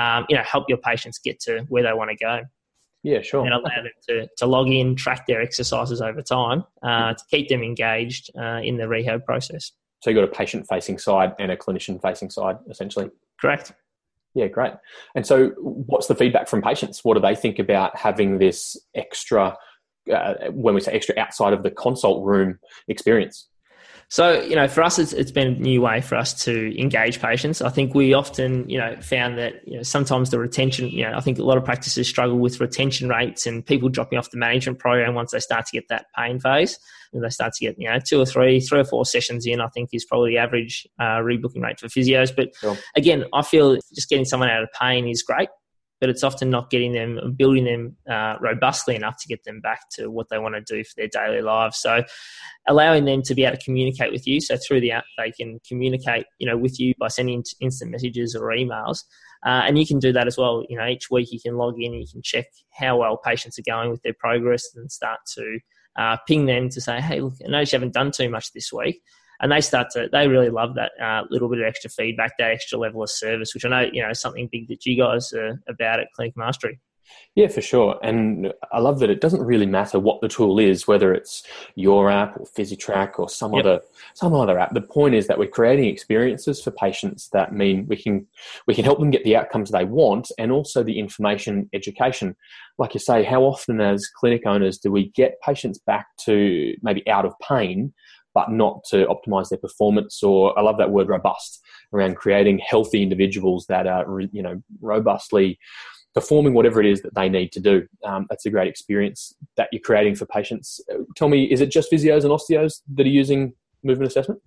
um, 0.00 0.24
you 0.28 0.36
know, 0.36 0.44
help 0.44 0.66
your 0.68 0.78
patients 0.78 1.18
get 1.18 1.40
to 1.40 1.64
where 1.70 1.82
they 1.82 1.92
want 1.92 2.10
to 2.10 2.16
go. 2.16 2.42
Yeah, 3.02 3.20
sure. 3.22 3.44
And 3.44 3.52
allow 3.52 3.82
them 3.82 3.90
to, 4.10 4.28
to 4.36 4.46
log 4.46 4.68
in, 4.68 4.94
track 4.94 5.26
their 5.26 5.42
exercises 5.42 6.00
over 6.00 6.22
time 6.22 6.62
uh, 6.84 7.14
to 7.14 7.24
keep 7.32 7.48
them 7.48 7.64
engaged 7.64 8.30
uh, 8.38 8.60
in 8.62 8.76
the 8.76 8.86
rehab 8.86 9.24
process. 9.24 9.72
So 10.02 10.10
you've 10.10 10.16
got 10.16 10.24
a 10.24 10.36
patient 10.36 10.66
facing 10.68 10.98
side 10.98 11.32
and 11.38 11.52
a 11.52 11.56
clinician 11.56 12.02
facing 12.02 12.28
side, 12.28 12.58
essentially. 12.68 13.08
Correct. 13.40 13.72
Yeah, 14.34 14.48
great. 14.48 14.72
And 15.14 15.26
so, 15.26 15.50
what's 15.58 16.06
the 16.06 16.14
feedback 16.14 16.48
from 16.48 16.60
patients? 16.62 17.04
What 17.04 17.14
do 17.14 17.20
they 17.20 17.34
think 17.34 17.58
about 17.58 17.96
having 17.96 18.38
this 18.38 18.76
extra, 18.94 19.56
uh, 20.12 20.34
when 20.50 20.74
we 20.74 20.80
say 20.80 20.92
extra, 20.92 21.18
outside 21.18 21.52
of 21.52 21.62
the 21.62 21.70
consult 21.70 22.24
room 22.24 22.58
experience? 22.88 23.48
So, 24.08 24.40
you 24.42 24.54
know, 24.56 24.68
for 24.68 24.82
us, 24.82 24.98
it's, 24.98 25.12
it's 25.12 25.30
been 25.30 25.48
a 25.48 25.58
new 25.58 25.80
way 25.80 26.00
for 26.00 26.16
us 26.16 26.44
to 26.44 26.78
engage 26.80 27.20
patients. 27.20 27.62
I 27.62 27.70
think 27.70 27.94
we 27.94 28.14
often, 28.14 28.68
you 28.68 28.78
know, 28.78 28.96
found 29.00 29.38
that, 29.38 29.66
you 29.66 29.76
know, 29.76 29.82
sometimes 29.82 30.30
the 30.30 30.38
retention, 30.38 30.88
you 30.88 31.04
know, 31.04 31.16
I 31.16 31.20
think 31.20 31.38
a 31.38 31.42
lot 31.42 31.56
of 31.56 31.64
practices 31.64 32.08
struggle 32.08 32.38
with 32.38 32.60
retention 32.60 33.08
rates 33.08 33.46
and 33.46 33.64
people 33.64 33.88
dropping 33.88 34.18
off 34.18 34.30
the 34.30 34.38
management 34.38 34.78
program 34.78 35.14
once 35.14 35.32
they 35.32 35.40
start 35.40 35.66
to 35.66 35.72
get 35.72 35.88
that 35.88 36.06
pain 36.16 36.38
phase. 36.40 36.78
And 37.14 37.22
they 37.22 37.28
start 37.28 37.52
to 37.54 37.64
get, 37.66 37.78
you 37.78 37.88
know, 37.88 37.98
two 37.98 38.20
or 38.20 38.26
three, 38.26 38.60
three 38.60 38.80
or 38.80 38.84
four 38.84 39.04
sessions 39.04 39.46
in, 39.46 39.60
I 39.60 39.68
think 39.68 39.90
is 39.92 40.04
probably 40.04 40.32
the 40.32 40.38
average 40.38 40.86
uh, 40.98 41.18
rebooking 41.18 41.62
rate 41.62 41.78
for 41.78 41.88
physios. 41.88 42.34
But 42.34 42.54
sure. 42.56 42.76
again, 42.96 43.24
I 43.32 43.42
feel 43.42 43.76
just 43.94 44.08
getting 44.08 44.24
someone 44.24 44.48
out 44.48 44.62
of 44.62 44.68
pain 44.78 45.06
is 45.06 45.22
great 45.22 45.48
but 46.02 46.10
it's 46.10 46.24
often 46.24 46.50
not 46.50 46.68
getting 46.68 46.90
them, 46.90 47.32
building 47.38 47.64
them 47.64 47.96
uh, 48.10 48.34
robustly 48.40 48.96
enough 48.96 49.16
to 49.20 49.28
get 49.28 49.44
them 49.44 49.60
back 49.60 49.82
to 49.88 50.10
what 50.10 50.28
they 50.30 50.38
want 50.38 50.56
to 50.56 50.60
do 50.60 50.82
for 50.82 50.94
their 50.96 51.06
daily 51.06 51.40
lives. 51.40 51.78
So, 51.78 52.02
allowing 52.66 53.04
them 53.04 53.22
to 53.22 53.36
be 53.36 53.44
able 53.44 53.56
to 53.56 53.64
communicate 53.64 54.10
with 54.10 54.26
you. 54.26 54.40
So 54.40 54.56
through 54.56 54.80
the 54.80 54.90
app, 54.90 55.04
they 55.16 55.30
can 55.30 55.60
communicate, 55.66 56.26
you 56.40 56.46
know, 56.48 56.56
with 56.56 56.80
you 56.80 56.92
by 56.98 57.06
sending 57.06 57.44
instant 57.60 57.92
messages 57.92 58.34
or 58.34 58.48
emails. 58.48 59.04
Uh, 59.46 59.62
and 59.64 59.78
you 59.78 59.86
can 59.86 60.00
do 60.00 60.12
that 60.12 60.26
as 60.26 60.36
well. 60.36 60.64
You 60.68 60.76
know, 60.76 60.88
each 60.88 61.08
week 61.08 61.30
you 61.30 61.38
can 61.40 61.56
log 61.56 61.80
in, 61.80 61.92
you 61.94 62.06
can 62.10 62.20
check 62.20 62.46
how 62.72 62.96
well 62.96 63.16
patients 63.16 63.56
are 63.60 63.70
going 63.70 63.92
with 63.92 64.02
their 64.02 64.14
progress, 64.18 64.64
and 64.74 64.90
start 64.90 65.20
to 65.36 65.60
uh, 65.96 66.16
ping 66.26 66.46
them 66.46 66.68
to 66.70 66.80
say, 66.80 67.00
"Hey, 67.00 67.20
look, 67.20 67.34
I 67.46 67.48
notice 67.48 67.72
you 67.72 67.76
haven't 67.76 67.94
done 67.94 68.10
too 68.10 68.28
much 68.28 68.52
this 68.52 68.72
week." 68.72 69.02
And 69.42 69.50
they 69.50 69.60
start 69.60 69.90
to 69.90 70.08
they 70.10 70.28
really 70.28 70.48
love 70.48 70.74
that 70.76 70.92
uh, 71.02 71.24
little 71.30 71.48
bit 71.48 71.58
of 71.58 71.66
extra 71.66 71.90
feedback, 71.90 72.38
that 72.38 72.52
extra 72.52 72.78
level 72.78 73.02
of 73.02 73.10
service, 73.10 73.52
which 73.52 73.64
I 73.64 73.68
know 73.68 73.90
you 73.92 74.02
know 74.02 74.10
is 74.10 74.20
something 74.20 74.48
big 74.50 74.68
that 74.68 74.86
you 74.86 74.96
guys 74.96 75.32
are 75.32 75.60
about 75.68 76.00
at 76.00 76.12
Clinic 76.14 76.36
Mastery. 76.36 76.80
Yeah, 77.34 77.48
for 77.48 77.60
sure. 77.60 77.98
And 78.02 78.52
I 78.72 78.78
love 78.78 78.98
that 79.00 79.10
it 79.10 79.20
doesn't 79.20 79.42
really 79.42 79.66
matter 79.66 79.98
what 79.98 80.20
the 80.20 80.28
tool 80.28 80.58
is, 80.58 80.86
whether 80.86 81.14
it's 81.14 81.42
your 81.74 82.10
app 82.10 82.38
or 82.38 82.46
PhysiTrack 82.46 83.18
or 83.18 83.28
some 83.28 83.54
yep. 83.54 83.64
other 83.64 83.80
some 84.14 84.34
other 84.34 84.58
app. 84.58 84.74
The 84.74 84.82
point 84.82 85.14
is 85.14 85.26
that 85.26 85.38
we're 85.38 85.48
creating 85.48 85.86
experiences 85.86 86.62
for 86.62 86.70
patients 86.70 87.28
that 87.32 87.54
mean 87.54 87.86
we 87.88 87.96
can 87.96 88.26
we 88.66 88.74
can 88.74 88.84
help 88.84 88.98
them 88.98 89.10
get 89.10 89.24
the 89.24 89.36
outcomes 89.36 89.70
they 89.70 89.84
want 89.84 90.30
and 90.38 90.52
also 90.52 90.82
the 90.82 90.98
information 90.98 91.68
education. 91.72 92.36
Like 92.78 92.94
you 92.94 93.00
say, 93.00 93.24
how 93.24 93.42
often 93.42 93.80
as 93.80 94.08
clinic 94.08 94.42
owners 94.46 94.78
do 94.78 94.92
we 94.92 95.08
get 95.10 95.40
patients 95.40 95.78
back 95.78 96.06
to 96.24 96.74
maybe 96.82 97.06
out 97.08 97.24
of 97.24 97.34
pain 97.46 97.92
but 98.34 98.50
not 98.50 98.84
to 98.90 99.06
optimize 99.06 99.48
their 99.48 99.58
performance 99.58 100.22
or 100.22 100.58
I 100.58 100.62
love 100.62 100.78
that 100.78 100.90
word 100.90 101.08
robust 101.08 101.60
around 101.92 102.16
creating 102.16 102.60
healthy 102.66 103.02
individuals 103.02 103.66
that 103.68 103.86
are 103.86 104.20
you 104.32 104.42
know 104.42 104.62
robustly 104.80 105.58
performing 106.14 106.54
whatever 106.54 106.80
it 106.80 106.86
is 106.86 107.00
that 107.02 107.14
they 107.14 107.28
need 107.28 107.52
to 107.52 107.60
do. 107.60 107.86
Um, 108.04 108.26
that's 108.28 108.44
a 108.46 108.50
great 108.50 108.68
experience 108.68 109.34
that 109.56 109.68
you're 109.72 109.80
creating 109.80 110.14
for 110.14 110.26
patients. 110.26 110.80
Tell 111.16 111.28
me, 111.28 111.44
is 111.44 111.60
it 111.60 111.70
just 111.70 111.90
physios 111.90 112.22
and 112.22 112.30
osteos 112.30 112.82
that 112.94 113.06
are 113.06 113.10
using 113.10 113.54
movement 113.82 114.10
assessment? 114.10 114.40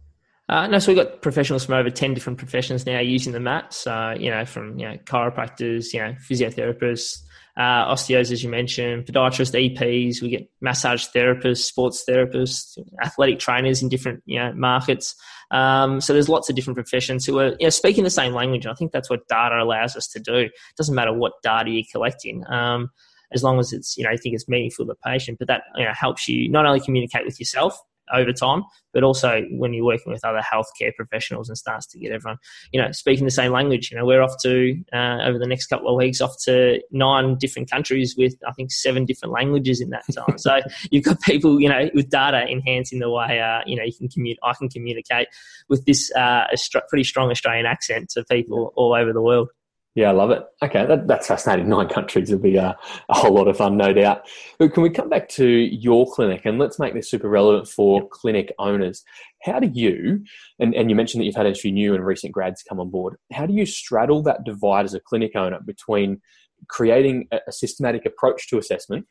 Uh, 0.48 0.68
no, 0.68 0.78
so 0.78 0.94
we've 0.94 1.04
got 1.04 1.24
professionals 1.24 1.66
from 1.66 1.74
over 1.74 1.90
10 1.90 2.14
different 2.14 2.38
professions 2.38 2.86
now 2.86 3.00
using 3.00 3.34
the 3.34 3.40
mats, 3.40 3.88
uh, 3.88 4.16
you 4.18 4.30
know, 4.30 4.46
from, 4.46 4.78
you 4.78 4.88
know, 4.88 4.96
chiropractors, 5.06 5.92
you 5.92 6.00
know, 6.00 6.14
physiotherapists, 6.30 7.24
uh, 7.58 7.94
osteos, 7.94 8.32
as 8.32 8.44
you 8.44 8.50
mentioned, 8.50 9.06
podiatrists, 9.06 9.76
EPs. 9.76 10.22
We 10.22 10.30
get 10.30 10.50
massage 10.62 11.06
therapists, 11.16 11.64
sports 11.64 12.04
therapists, 12.08 12.78
athletic 13.02 13.40
trainers 13.40 13.82
in 13.82 13.90
different 13.90 14.22
you 14.26 14.40
know, 14.40 14.54
markets. 14.54 15.16
Um, 15.52 16.02
so 16.02 16.12
there's 16.14 16.30
lots 16.30 16.50
of 16.50 16.56
different 16.56 16.76
professions 16.76 17.26
who 17.26 17.40
are 17.40 17.50
you 17.60 17.66
know, 17.66 17.70
speaking 17.70 18.04
the 18.04 18.10
same 18.10 18.34
language. 18.34 18.66
I 18.66 18.74
think 18.74 18.92
that's 18.92 19.10
what 19.10 19.28
data 19.28 19.62
allows 19.62 19.96
us 19.96 20.08
to 20.10 20.20
do. 20.20 20.36
It 20.36 20.52
doesn't 20.78 20.96
matter 20.96 21.14
what 21.14 21.34
data 21.44 21.70
you're 21.70 21.84
collecting. 21.92 22.44
Um, 22.50 22.90
as 23.34 23.44
long 23.44 23.60
as 23.60 23.74
it's 23.74 23.98
you 23.98 24.04
know 24.04 24.12
you 24.12 24.18
think 24.18 24.36
it's 24.36 24.48
meaningful 24.48 24.86
to 24.86 24.90
the 24.90 25.10
patient, 25.10 25.40
but 25.40 25.48
that 25.48 25.64
you 25.76 25.84
know 25.84 25.94
helps 25.94 26.28
you 26.28 26.50
not 26.50 26.66
only 26.66 26.80
communicate 26.80 27.26
with 27.26 27.40
yourself 27.40 27.78
over 28.14 28.32
time, 28.32 28.64
but 28.94 29.04
also 29.04 29.44
when 29.52 29.74
you're 29.74 29.86
working 29.86 30.12
with 30.12 30.24
other 30.24 30.42
healthcare 30.42 30.94
professionals 30.96 31.50
and 31.50 31.58
starts 31.58 31.86
to 31.88 32.00
get 32.00 32.12
everyone, 32.12 32.38
you 32.72 32.82
know, 32.82 32.92
speaking 32.92 33.26
the 33.26 33.32
same 33.32 33.52
language. 33.52 33.92
You 33.92 33.98
know, 33.98 34.06
we're 34.06 34.22
off 34.22 34.36
to 34.44 34.76
uh, 34.94 35.20
over 35.24 35.40
the 35.40 35.48
next 35.48 35.68
couple 35.68 35.90
of 35.90 35.96
weeks 35.96 36.22
off 36.22 36.36
to 36.46 36.82
nine 36.92 37.38
different 37.40 37.70
countries 37.70 38.16
with 38.18 38.36
I 38.48 38.52
think 38.54 38.72
seven 38.72 39.06
different 39.06 39.34
languages 39.34 39.82
in 39.82 39.90
that 39.90 40.04
time. 40.14 40.38
so 40.38 40.60
you've 40.92 41.04
got 41.04 41.22
people, 41.22 41.60
you 41.60 41.70
know, 41.70 41.90
with 41.94 42.10
data 42.10 42.46
enhancing 42.50 43.00
the 43.00 43.10
way 43.10 43.40
uh, 43.40 43.62
you 43.66 43.76
know 43.76 43.84
you 43.84 43.94
can 43.94 44.08
commute. 44.08 44.38
I 44.44 44.54
can 44.54 44.70
communicate 44.70 45.28
with 45.70 45.86
this 45.86 46.12
uh, 46.16 46.46
pretty 46.90 47.04
strong 47.04 47.32
Australian 47.32 47.66
accent 47.66 48.10
to 48.12 48.24
people 48.26 48.74
all 48.76 48.94
over 48.94 49.14
the 49.14 49.22
world. 49.22 49.50
Yeah, 49.96 50.10
I 50.10 50.12
love 50.12 50.30
it. 50.32 50.44
Okay, 50.62 50.86
that, 50.86 51.08
that's 51.08 51.28
fascinating. 51.28 51.70
Nine 51.70 51.88
countries 51.88 52.30
would 52.30 52.42
be 52.42 52.58
a, 52.58 52.78
a, 53.08 53.14
whole 53.14 53.34
lot 53.34 53.48
of 53.48 53.56
fun, 53.56 53.78
no 53.78 53.94
doubt. 53.94 54.28
But 54.60 54.74
can 54.74 54.84
we 54.84 54.90
come 54.90 55.08
back 55.08 55.30
to 55.30 55.48
your 55.48 56.06
clinic 56.12 56.42
and 56.44 56.60
let's 56.60 56.78
make 56.78 56.94
this 56.94 57.10
super 57.10 57.30
relevant 57.30 57.70
for 57.70 58.02
yep. 58.02 58.10
clinic 58.10 58.54
owners? 58.60 59.04
How 59.44 59.60
do 59.60 59.72
you, 59.74 60.26
and, 60.60 60.76
and 60.76 60.90
you 60.90 60.98
mentioned 60.98 61.22
that 61.22 61.26
you've 61.26 61.36
had 61.36 61.46
a 61.46 61.56
few 61.56 61.72
new 61.72 61.96
and 61.96 62.06
recent 62.06 62.34
grads 62.34 62.62
come 62.62 62.80
on 62.82 62.90
board, 62.90 63.16
how 63.32 63.46
do 63.46 63.54
you 63.54 63.66
straddle 63.66 64.22
that 64.24 64.44
divide 64.44 64.84
as 64.84 64.94
a 64.94 65.00
clinic 65.00 65.32
owner 65.34 65.60
between 65.66 66.20
creating 66.68 67.28
a, 67.32 67.40
a 67.48 67.52
systematic 67.54 68.06
approach 68.06 68.50
to 68.50 68.58
assessment 68.58 69.06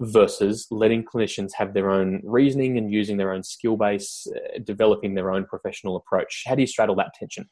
versus 0.00 0.68
letting 0.70 1.04
clinicians 1.04 1.50
have 1.52 1.74
their 1.74 1.90
own 1.90 2.20
reasoning 2.22 2.78
and 2.78 2.92
using 2.92 3.16
their 3.16 3.32
own 3.32 3.42
skill 3.42 3.76
base, 3.76 4.28
uh, 4.36 4.58
developing 4.62 5.14
their 5.14 5.32
own 5.32 5.44
professional 5.46 5.96
approach? 5.96 6.44
How 6.46 6.54
do 6.54 6.60
you 6.60 6.68
straddle 6.68 6.94
that 6.96 7.12
tension? 7.18 7.48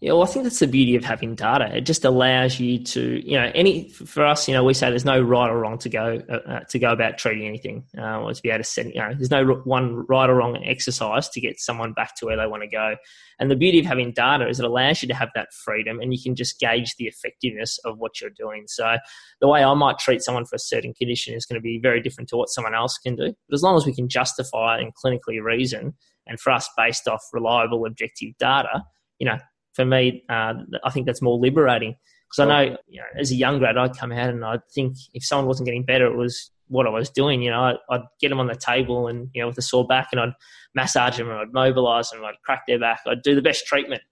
Yeah, 0.00 0.12
well, 0.12 0.24
I 0.24 0.26
think 0.26 0.42
that's 0.42 0.58
the 0.58 0.66
beauty 0.66 0.94
of 0.96 1.04
having 1.04 1.34
data. 1.34 1.74
It 1.74 1.86
just 1.86 2.04
allows 2.04 2.60
you 2.60 2.84
to, 2.84 3.26
you 3.26 3.38
know, 3.38 3.50
any 3.54 3.88
for 3.88 4.26
us, 4.26 4.46
you 4.46 4.52
know, 4.52 4.62
we 4.62 4.74
say 4.74 4.90
there's 4.90 5.06
no 5.06 5.22
right 5.22 5.48
or 5.48 5.58
wrong 5.58 5.78
to 5.78 5.88
go 5.88 6.20
uh, 6.28 6.34
uh 6.46 6.60
to 6.68 6.78
go 6.78 6.92
about 6.92 7.16
treating 7.16 7.46
anything, 7.46 7.82
uh, 7.96 8.20
or 8.20 8.34
to 8.34 8.42
be 8.42 8.50
able 8.50 8.58
to 8.58 8.64
set, 8.64 8.94
you 8.94 9.00
know, 9.00 9.14
there's 9.14 9.30
no 9.30 9.46
one 9.64 10.04
right 10.06 10.28
or 10.28 10.34
wrong 10.34 10.62
exercise 10.62 11.30
to 11.30 11.40
get 11.40 11.58
someone 11.58 11.94
back 11.94 12.14
to 12.16 12.26
where 12.26 12.36
they 12.36 12.46
want 12.46 12.62
to 12.62 12.68
go. 12.68 12.96
And 13.38 13.50
the 13.50 13.56
beauty 13.56 13.78
of 13.78 13.86
having 13.86 14.12
data 14.12 14.46
is 14.46 14.60
it 14.60 14.66
allows 14.66 15.00
you 15.00 15.08
to 15.08 15.14
have 15.14 15.30
that 15.34 15.48
freedom, 15.64 15.98
and 15.98 16.12
you 16.12 16.22
can 16.22 16.34
just 16.34 16.60
gauge 16.60 16.94
the 16.98 17.06
effectiveness 17.06 17.78
of 17.86 17.96
what 17.96 18.20
you're 18.20 18.28
doing. 18.28 18.64
So 18.66 18.98
the 19.40 19.48
way 19.48 19.64
I 19.64 19.72
might 19.72 19.98
treat 19.98 20.20
someone 20.22 20.44
for 20.44 20.56
a 20.56 20.58
certain 20.58 20.92
condition 20.92 21.32
is 21.32 21.46
going 21.46 21.58
to 21.58 21.64
be 21.64 21.80
very 21.82 22.02
different 22.02 22.28
to 22.30 22.36
what 22.36 22.50
someone 22.50 22.74
else 22.74 22.98
can 22.98 23.16
do. 23.16 23.32
But 23.48 23.54
as 23.54 23.62
long 23.62 23.78
as 23.78 23.86
we 23.86 23.94
can 23.94 24.10
justify 24.10 24.78
and 24.78 24.92
clinically 24.94 25.42
reason, 25.42 25.94
and 26.26 26.38
for 26.38 26.52
us 26.52 26.68
based 26.76 27.08
off 27.08 27.22
reliable, 27.32 27.86
objective 27.86 28.36
data, 28.38 28.84
you 29.18 29.24
know 29.24 29.38
for 29.76 29.84
me, 29.84 30.24
uh, 30.28 30.54
I 30.82 30.90
think 30.90 31.06
that's 31.06 31.22
more 31.22 31.38
liberating. 31.38 31.94
Because 32.28 32.40
I 32.40 32.64
know, 32.64 32.76
you 32.88 33.00
know, 33.00 33.06
as 33.20 33.30
a 33.30 33.36
young 33.36 33.58
grad, 33.58 33.76
I'd 33.76 33.96
come 33.96 34.10
out 34.10 34.30
and 34.30 34.44
I'd 34.44 34.66
think 34.74 34.96
if 35.14 35.24
someone 35.24 35.46
wasn't 35.46 35.66
getting 35.66 35.84
better, 35.84 36.06
it 36.06 36.16
was 36.16 36.50
what 36.68 36.86
I 36.86 36.90
was 36.90 37.10
doing. 37.10 37.42
You 37.42 37.50
know, 37.50 37.60
I'd, 37.60 37.76
I'd 37.90 38.00
get 38.20 38.30
them 38.30 38.40
on 38.40 38.48
the 38.48 38.56
table 38.56 39.06
and, 39.06 39.28
you 39.32 39.42
know, 39.42 39.48
with 39.48 39.58
a 39.58 39.62
sore 39.62 39.86
back 39.86 40.08
and 40.10 40.20
I'd 40.20 40.32
massage 40.74 41.18
them 41.18 41.30
and 41.30 41.38
I'd 41.38 41.52
mobilize 41.52 42.10
them, 42.10 42.24
I'd 42.24 42.40
crack 42.44 42.62
their 42.66 42.80
back, 42.80 43.00
I'd 43.06 43.22
do 43.22 43.36
the 43.36 43.42
best 43.42 43.66
treatment. 43.66 44.02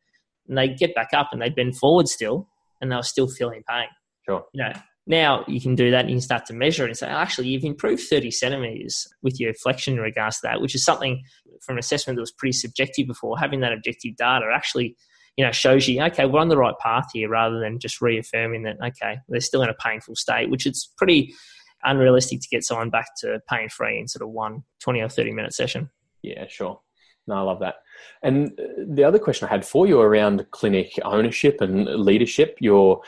And 0.47 0.57
they'd 0.59 0.79
get 0.79 0.95
back 0.95 1.09
up 1.15 1.31
and 1.33 1.41
they'd 1.41 1.57
bend 1.57 1.77
forward 1.77 2.07
still 2.07 2.49
and 2.81 2.93
they 2.93 2.97
were 2.97 3.03
still 3.03 3.27
feeling 3.27 3.63
pain. 3.69 3.87
Sure. 4.27 4.45
You 4.53 4.65
know, 4.65 4.73
now 5.07 5.45
you 5.49 5.61
can 5.61 5.75
do 5.75 5.91
that 5.91 6.01
and 6.01 6.11
you 6.11 6.17
can 6.17 6.23
start 6.23 6.47
to 6.47 6.55
measure 6.55 6.85
it 6.85 6.89
and 6.89 6.97
say, 6.97 7.09
oh, 7.09 7.17
actually, 7.17 7.49
you've 7.49 7.65
improved 7.65 8.03
30 8.03 8.31
centimeters 8.31 9.09
with 9.23 9.41
your 9.41 9.55
flexion 9.55 9.95
in 9.95 10.01
regards 10.01 10.37
to 10.37 10.43
that, 10.45 10.61
which 10.61 10.75
is 10.75 10.85
something 10.85 11.23
from 11.63 11.75
an 11.75 11.79
assessment 11.79 12.17
that 12.17 12.23
was 12.23 12.33
pretty 12.33 12.53
subjective 12.53 13.07
before. 13.07 13.39
Having 13.39 13.61
that 13.61 13.73
objective 13.73 14.17
data 14.17 14.47
actually 14.55 14.97
you 15.37 15.45
know, 15.45 15.53
shows 15.53 15.89
you, 15.89 16.01
okay, 16.03 16.27
we're 16.27 16.41
on 16.41 16.49
the 16.49 16.57
right 16.57 16.75
path 16.81 17.09
here 17.13 17.29
rather 17.29 17.59
than 17.59 17.79
just 17.79 18.01
reaffirming 18.01 18.63
that, 18.63 18.77
okay, 18.85 19.19
they're 19.29 19.41
still 19.41 19.63
in 19.63 19.69
a 19.69 19.75
painful 19.75 20.15
state, 20.15 20.51
which 20.51 20.67
it's 20.67 20.87
pretty 20.97 21.35
unrealistic 21.83 22.41
to 22.41 22.49
get 22.49 22.65
someone 22.65 22.91
back 22.91 23.09
to 23.21 23.41
pain 23.49 23.69
free 23.69 23.99
in 23.99 24.09
sort 24.09 24.23
of 24.23 24.31
one 24.31 24.63
20 24.81 25.01
or 25.01 25.09
30 25.09 25.33
minute 25.33 25.53
session. 25.53 25.91
Yeah, 26.23 26.47
sure. 26.49 26.81
No, 27.27 27.37
I 27.37 27.41
love 27.41 27.61
that. 27.61 27.77
And 28.23 28.53
the 28.87 29.05
other 29.05 29.19
question 29.19 29.49
I 29.49 29.51
had 29.51 29.65
for 29.65 29.87
you 29.87 29.99
around 30.01 30.47
clinic 30.51 30.93
ownership 31.05 31.63
and 31.63 31.87
leadership, 31.87 32.59
you're 32.61 33.01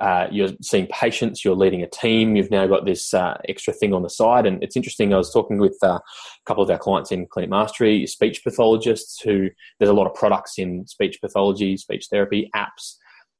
uh, 0.00 0.26
you're 0.30 0.48
seeing 0.60 0.88
patients, 0.88 1.44
you're 1.44 1.54
leading 1.54 1.82
a 1.82 1.88
team, 1.88 2.34
you've 2.34 2.50
now 2.50 2.66
got 2.66 2.84
this 2.84 3.14
uh, 3.14 3.36
extra 3.48 3.72
thing 3.72 3.94
on 3.94 4.02
the 4.02 4.10
side, 4.10 4.46
and 4.46 4.60
it's 4.62 4.76
interesting. 4.76 5.14
I 5.14 5.18
was 5.18 5.32
talking 5.32 5.58
with 5.58 5.78
uh, 5.84 5.98
a 5.98 6.00
couple 6.46 6.64
of 6.64 6.70
our 6.70 6.78
clients 6.78 7.12
in 7.12 7.26
Clinic 7.26 7.50
Mastery, 7.50 8.06
speech 8.08 8.42
pathologists, 8.42 9.20
who 9.20 9.50
there's 9.78 9.90
a 9.90 9.94
lot 9.94 10.08
of 10.08 10.14
products 10.14 10.58
in 10.58 10.86
speech 10.88 11.20
pathology, 11.20 11.76
speech 11.76 12.08
therapy, 12.10 12.50
apps. 12.56 12.96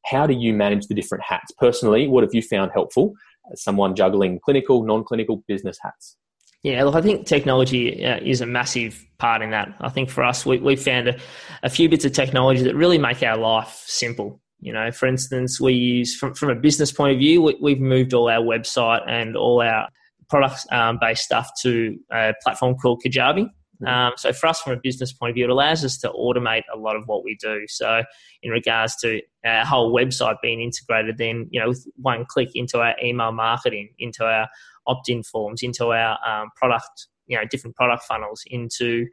How 0.06 0.26
do 0.28 0.34
you 0.34 0.52
manage 0.54 0.86
the 0.86 0.94
different 0.94 1.24
hats 1.24 1.52
personally? 1.58 2.06
What 2.06 2.22
have 2.22 2.34
you 2.34 2.42
found 2.42 2.70
helpful? 2.72 3.14
As 3.52 3.62
someone 3.62 3.96
juggling 3.96 4.38
clinical, 4.44 4.84
non-clinical, 4.84 5.42
business 5.48 5.78
hats. 5.82 6.16
Yeah, 6.62 6.84
look, 6.84 6.94
I 6.94 7.00
think 7.00 7.26
technology 7.26 8.04
uh, 8.04 8.18
is 8.22 8.42
a 8.42 8.46
massive 8.46 9.06
part 9.18 9.40
in 9.40 9.50
that. 9.50 9.74
I 9.80 9.88
think 9.88 10.10
for 10.10 10.22
us, 10.22 10.44
we, 10.44 10.58
we 10.58 10.76
found 10.76 11.08
a, 11.08 11.18
a 11.62 11.70
few 11.70 11.88
bits 11.88 12.04
of 12.04 12.12
technology 12.12 12.62
that 12.64 12.74
really 12.74 12.98
make 12.98 13.22
our 13.22 13.38
life 13.38 13.82
simple. 13.86 14.40
You 14.60 14.74
know, 14.74 14.90
for 14.90 15.06
instance, 15.06 15.58
we 15.58 15.72
use 15.72 16.14
from, 16.14 16.34
from 16.34 16.50
a 16.50 16.54
business 16.54 16.92
point 16.92 17.14
of 17.14 17.18
view, 17.18 17.40
we, 17.62 17.72
have 17.72 17.80
moved 17.80 18.12
all 18.12 18.28
our 18.28 18.42
website 18.42 19.08
and 19.08 19.36
all 19.36 19.62
our 19.62 19.88
product 20.28 20.66
um, 20.70 20.98
based 21.00 21.24
stuff 21.24 21.50
to 21.62 21.98
a 22.12 22.34
platform 22.42 22.74
called 22.74 23.02
Kajabi. 23.04 23.46
Mm-hmm. 23.82 23.86
Um, 23.86 24.12
so 24.16 24.32
for 24.34 24.48
us, 24.48 24.60
from 24.60 24.74
a 24.74 24.80
business 24.82 25.14
point 25.14 25.30
of 25.30 25.34
view, 25.34 25.44
it 25.44 25.50
allows 25.50 25.82
us 25.82 25.96
to 25.98 26.10
automate 26.10 26.64
a 26.74 26.78
lot 26.78 26.96
of 26.96 27.04
what 27.06 27.24
we 27.24 27.36
do. 27.40 27.64
So 27.68 28.02
in 28.42 28.50
regards 28.50 28.96
to 28.96 29.22
our 29.46 29.64
whole 29.64 29.94
website 29.94 30.36
being 30.42 30.60
integrated, 30.60 31.16
then 31.16 31.48
you 31.50 31.60
know, 31.60 31.68
with 31.68 31.86
one 31.96 32.26
click 32.28 32.50
into 32.54 32.80
our 32.80 32.94
email 33.02 33.32
marketing, 33.32 33.94
into 33.98 34.24
our 34.24 34.46
opt-in 34.86 35.22
forms 35.22 35.62
into 35.62 35.86
our 35.86 36.18
um, 36.26 36.48
product 36.56 37.08
you 37.30 37.36
know 37.36 37.44
different 37.48 37.76
product 37.76 38.02
funnels 38.02 38.42
into 38.48 39.06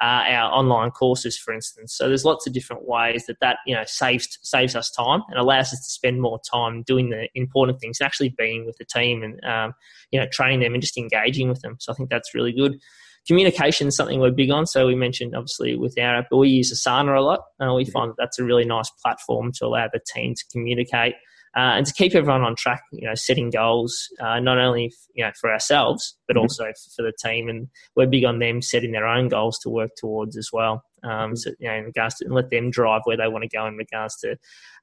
uh, 0.00 0.22
our 0.26 0.50
online 0.52 0.90
courses 0.90 1.36
for 1.36 1.52
instance. 1.52 1.94
So 1.94 2.08
there's 2.08 2.24
lots 2.24 2.46
of 2.46 2.52
different 2.52 2.86
ways 2.88 3.26
that 3.26 3.36
that 3.40 3.58
you 3.66 3.74
know 3.74 3.82
saves 3.84 4.38
saves 4.42 4.74
us 4.74 4.90
time 4.90 5.22
and 5.28 5.38
allows 5.38 5.72
us 5.72 5.84
to 5.84 5.90
spend 5.90 6.22
more 6.22 6.40
time 6.50 6.82
doing 6.82 7.10
the 7.10 7.28
important 7.34 7.80
things 7.80 7.98
and 8.00 8.06
actually 8.06 8.30
being 8.30 8.64
with 8.64 8.76
the 8.78 8.84
team 8.84 9.22
and 9.22 9.44
um, 9.44 9.74
you 10.10 10.18
know 10.18 10.26
training 10.32 10.60
them 10.60 10.72
and 10.72 10.82
just 10.82 10.96
engaging 10.96 11.48
with 11.48 11.60
them. 11.60 11.76
So 11.80 11.92
i 11.92 11.96
think 11.96 12.08
that's 12.08 12.34
really 12.34 12.52
good. 12.52 12.78
Communication 13.26 13.88
is 13.88 13.96
something 13.96 14.20
we're 14.20 14.30
big 14.30 14.50
on. 14.50 14.66
So 14.66 14.86
we 14.86 14.94
mentioned 14.94 15.34
obviously 15.34 15.76
with 15.76 15.98
our 15.98 16.16
app 16.16 16.26
but 16.30 16.36
we 16.38 16.48
use 16.48 16.72
asana 16.72 17.16
a 17.16 17.20
lot 17.20 17.40
and 17.58 17.74
we 17.74 17.84
find 17.84 18.10
that 18.10 18.16
that's 18.18 18.38
a 18.38 18.44
really 18.44 18.64
nice 18.64 18.90
platform 19.02 19.50
to 19.52 19.66
allow 19.66 19.88
the 19.92 20.00
team 20.14 20.34
to 20.34 20.44
communicate 20.52 21.14
uh, 21.56 21.76
and 21.76 21.86
to 21.86 21.92
keep 21.92 22.14
everyone 22.14 22.42
on 22.42 22.56
track. 22.56 22.82
You 22.92 23.08
know, 23.08 23.14
setting 23.14 23.50
goals 23.50 24.08
uh, 24.20 24.40
not 24.40 24.58
only 24.58 24.92
you 25.14 25.24
know 25.24 25.30
for 25.40 25.52
ourselves 25.52 26.16
but 26.26 26.36
mm-hmm. 26.36 26.42
also 26.42 26.64
for 26.96 27.02
the 27.02 27.12
team, 27.22 27.48
and 27.48 27.68
we're 27.96 28.06
big 28.06 28.24
on 28.24 28.38
them 28.38 28.62
setting 28.62 28.92
their 28.92 29.06
own 29.06 29.28
goals 29.28 29.58
to 29.60 29.70
work 29.70 29.90
towards 29.96 30.36
as 30.36 30.50
well. 30.52 30.82
Um, 31.04 31.36
so, 31.36 31.50
you 31.58 31.68
know, 31.68 31.74
in 31.74 31.84
regards 31.84 32.16
to 32.16 32.24
and 32.24 32.34
let 32.34 32.50
them 32.50 32.70
drive 32.70 33.02
where 33.04 33.16
they 33.16 33.28
want 33.28 33.42
to 33.42 33.56
go 33.56 33.66
in 33.66 33.76
regards 33.76 34.16
to 34.20 34.36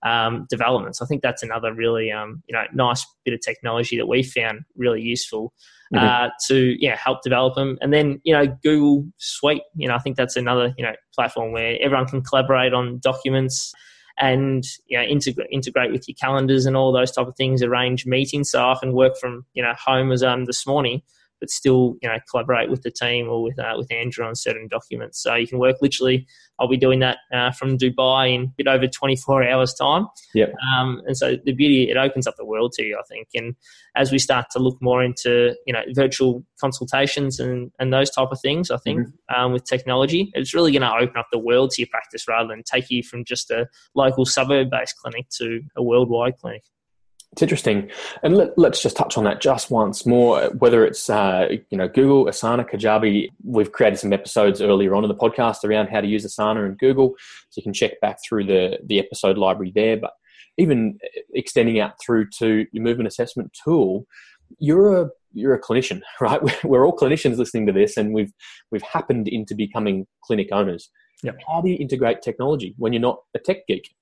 um, 0.04 0.46
development. 0.50 0.96
So 0.96 1.06
I 1.06 1.08
think 1.08 1.22
that's 1.22 1.44
another 1.44 1.74
really 1.74 2.12
um, 2.12 2.44
you 2.48 2.54
know 2.54 2.64
nice 2.74 3.06
bit 3.26 3.34
of 3.34 3.42
technology 3.42 3.98
that 3.98 4.08
we 4.08 4.24
found 4.24 4.62
really 4.76 5.02
useful 5.02 5.54
mm-hmm. 5.94 6.06
uh, 6.06 6.30
to 6.48 6.76
yeah 6.80 6.96
help 6.96 7.24
develop 7.24 7.56
them. 7.56 7.78
And 7.82 7.92
then 7.92 8.22
you 8.24 8.34
know 8.34 8.46
Google 8.64 9.06
Suite, 9.18 9.64
you 9.76 9.88
know 9.88 9.96
I 9.96 10.00
think 10.00 10.16
that's 10.16 10.36
another 10.36 10.74
you 10.78 10.86
know 10.86 10.94
platform 11.16 11.52
where 11.52 11.78
everyone 11.82 12.08
can 12.08 12.22
collaborate 12.22 12.74
on 12.74 13.00
documents 13.00 13.74
and 14.20 14.64
you 14.88 14.98
know 14.98 15.04
integrate 15.04 15.48
integrate 15.52 15.92
with 15.92 16.08
your 16.08 16.16
calendars 16.16 16.66
and 16.66 16.76
all 16.76 16.92
those 16.92 17.12
type 17.12 17.28
of 17.28 17.36
things. 17.36 17.62
Arrange 17.64 18.06
meetings 18.06 18.52
so 18.52 18.62
I 18.62 18.76
can 18.80 18.94
work 18.94 19.18
from 19.18 19.46
you 19.54 19.64
know 19.64 19.74
home 19.74 20.12
as 20.12 20.24
um 20.24 20.46
this 20.46 20.66
morning 20.66 21.02
but 21.42 21.50
still, 21.50 21.96
you 22.02 22.08
know, 22.08 22.16
collaborate 22.30 22.70
with 22.70 22.84
the 22.84 22.92
team 22.92 23.28
or 23.28 23.44
with 23.44 23.60
uh, 23.60 23.74
with 23.76 23.92
Andrew 23.92 24.26
on 24.26 24.36
certain 24.36 24.70
documents. 24.70 25.22
So 25.22 25.36
you 25.36 25.48
can 25.48 25.60
work 25.60 25.78
literally. 25.82 26.26
I'll 26.60 26.70
be 26.70 26.78
doing 26.78 27.00
that 27.00 27.18
uh, 27.34 27.52
from 27.52 27.78
Dubai 27.78 28.34
in 28.34 28.44
a 28.44 28.48
bit 28.56 28.68
over 28.68 28.88
24 28.88 29.50
hours 29.50 29.74
time. 29.74 30.06
Yep. 30.36 30.54
Um, 30.78 31.02
and 31.08 31.18
so 31.18 31.36
the 31.44 31.54
beauty 31.54 31.90
it 31.90 31.98
opens 31.98 32.28
up 32.28 32.36
the 32.38 32.46
world 32.46 32.74
to 32.74 32.84
you, 32.84 32.98
I 32.98 33.04
think. 33.10 33.30
And 33.34 33.56
as 33.96 34.12
we 34.12 34.20
start 34.20 34.46
to 34.52 34.60
look 34.60 34.78
more 34.80 35.04
into 35.04 35.56
you 35.66 35.74
know 35.74 35.82
virtual 35.94 36.46
consultations 36.60 37.40
and 37.40 37.72
and 37.80 37.92
those 37.92 38.12
type 38.12 38.30
of 38.32 38.40
things, 38.40 38.70
I 38.72 38.78
think 38.78 39.02
mm-hmm. 39.02 39.36
um, 39.36 39.52
with 39.52 39.66
technology, 39.66 40.32
it's 40.36 40.54
really 40.54 40.72
going 40.72 40.84
to 40.84 40.94
open 40.94 41.18
up 41.18 41.28
the 41.32 41.40
world 41.40 41.72
to 41.72 41.82
your 41.82 41.90
practice 41.90 42.28
rather 42.28 42.48
than 42.48 42.64
take 42.64 42.90
you 42.92 43.02
from 43.04 43.26
just 43.26 43.50
a 43.50 43.68
local 43.96 44.26
suburb 44.26 44.70
based 44.70 44.96
clinic 44.98 45.28
to 45.38 45.62
a 45.76 45.84
worldwide 45.84 46.38
clinic. 46.38 46.64
It's 47.34 47.42
interesting, 47.42 47.90
and 48.24 48.36
let, 48.36 48.58
us 48.58 48.84
just 48.84 48.98
touch 48.98 49.18
on 49.18 49.24
that 49.24 49.40
just 49.40 49.72
once 49.72 50.06
more. 50.06 50.50
Whether 50.50 50.86
it's 50.86 51.10
uh, 51.10 51.48
you 51.70 51.78
know 51.78 51.88
Google, 51.88 52.26
Asana, 52.26 52.70
Kajabi, 52.70 53.30
we've 53.46 53.72
created 53.72 54.00
some 54.00 54.12
episodes 54.12 54.62
earlier 54.62 54.94
on 54.96 55.06
in 55.06 55.08
the 55.08 55.16
podcast 55.16 55.64
around 55.64 55.88
how 55.88 56.02
to 56.02 56.08
use 56.08 56.26
Asana 56.26 56.66
and 56.66 56.78
Google, 56.78 57.16
so 57.50 57.60
you 57.60 57.64
can 57.64 57.72
check 57.72 58.02
back 58.02 58.18
through 58.28 58.48
the 58.48 58.80
the 58.86 59.00
episode 59.00 59.38
library 59.38 59.72
there. 59.74 59.96
But 59.96 60.12
even 60.58 61.00
extending 61.34 61.80
out 61.80 61.94
through 62.06 62.32
to 62.40 62.66
your 62.74 62.84
movement 62.84 63.08
assessment 63.08 63.56
tool, 63.64 64.06
you're 64.60 65.02
a 65.02 65.10
you're 65.34 65.54
a 65.54 65.62
clinician, 65.62 66.02
right? 66.20 66.42
We're 66.66 66.86
all 66.86 66.98
clinicians 66.98 67.38
listening 67.38 67.66
to 67.68 67.74
this, 67.74 67.96
and 67.96 68.14
we've 68.14 68.34
we've 68.72 68.82
happened 68.82 69.30
into 69.30 69.56
becoming 69.56 70.06
clinic 70.24 70.50
owners. 70.52 70.90
Yep. 71.24 71.38
How 71.48 71.62
do 71.62 71.70
you 71.70 71.78
integrate 71.80 72.22
technology 72.22 72.74
when 72.78 72.92
you're 72.94 73.02
not 73.02 73.20
a 73.36 73.40
tech 73.40 73.68
geek? 73.68 73.94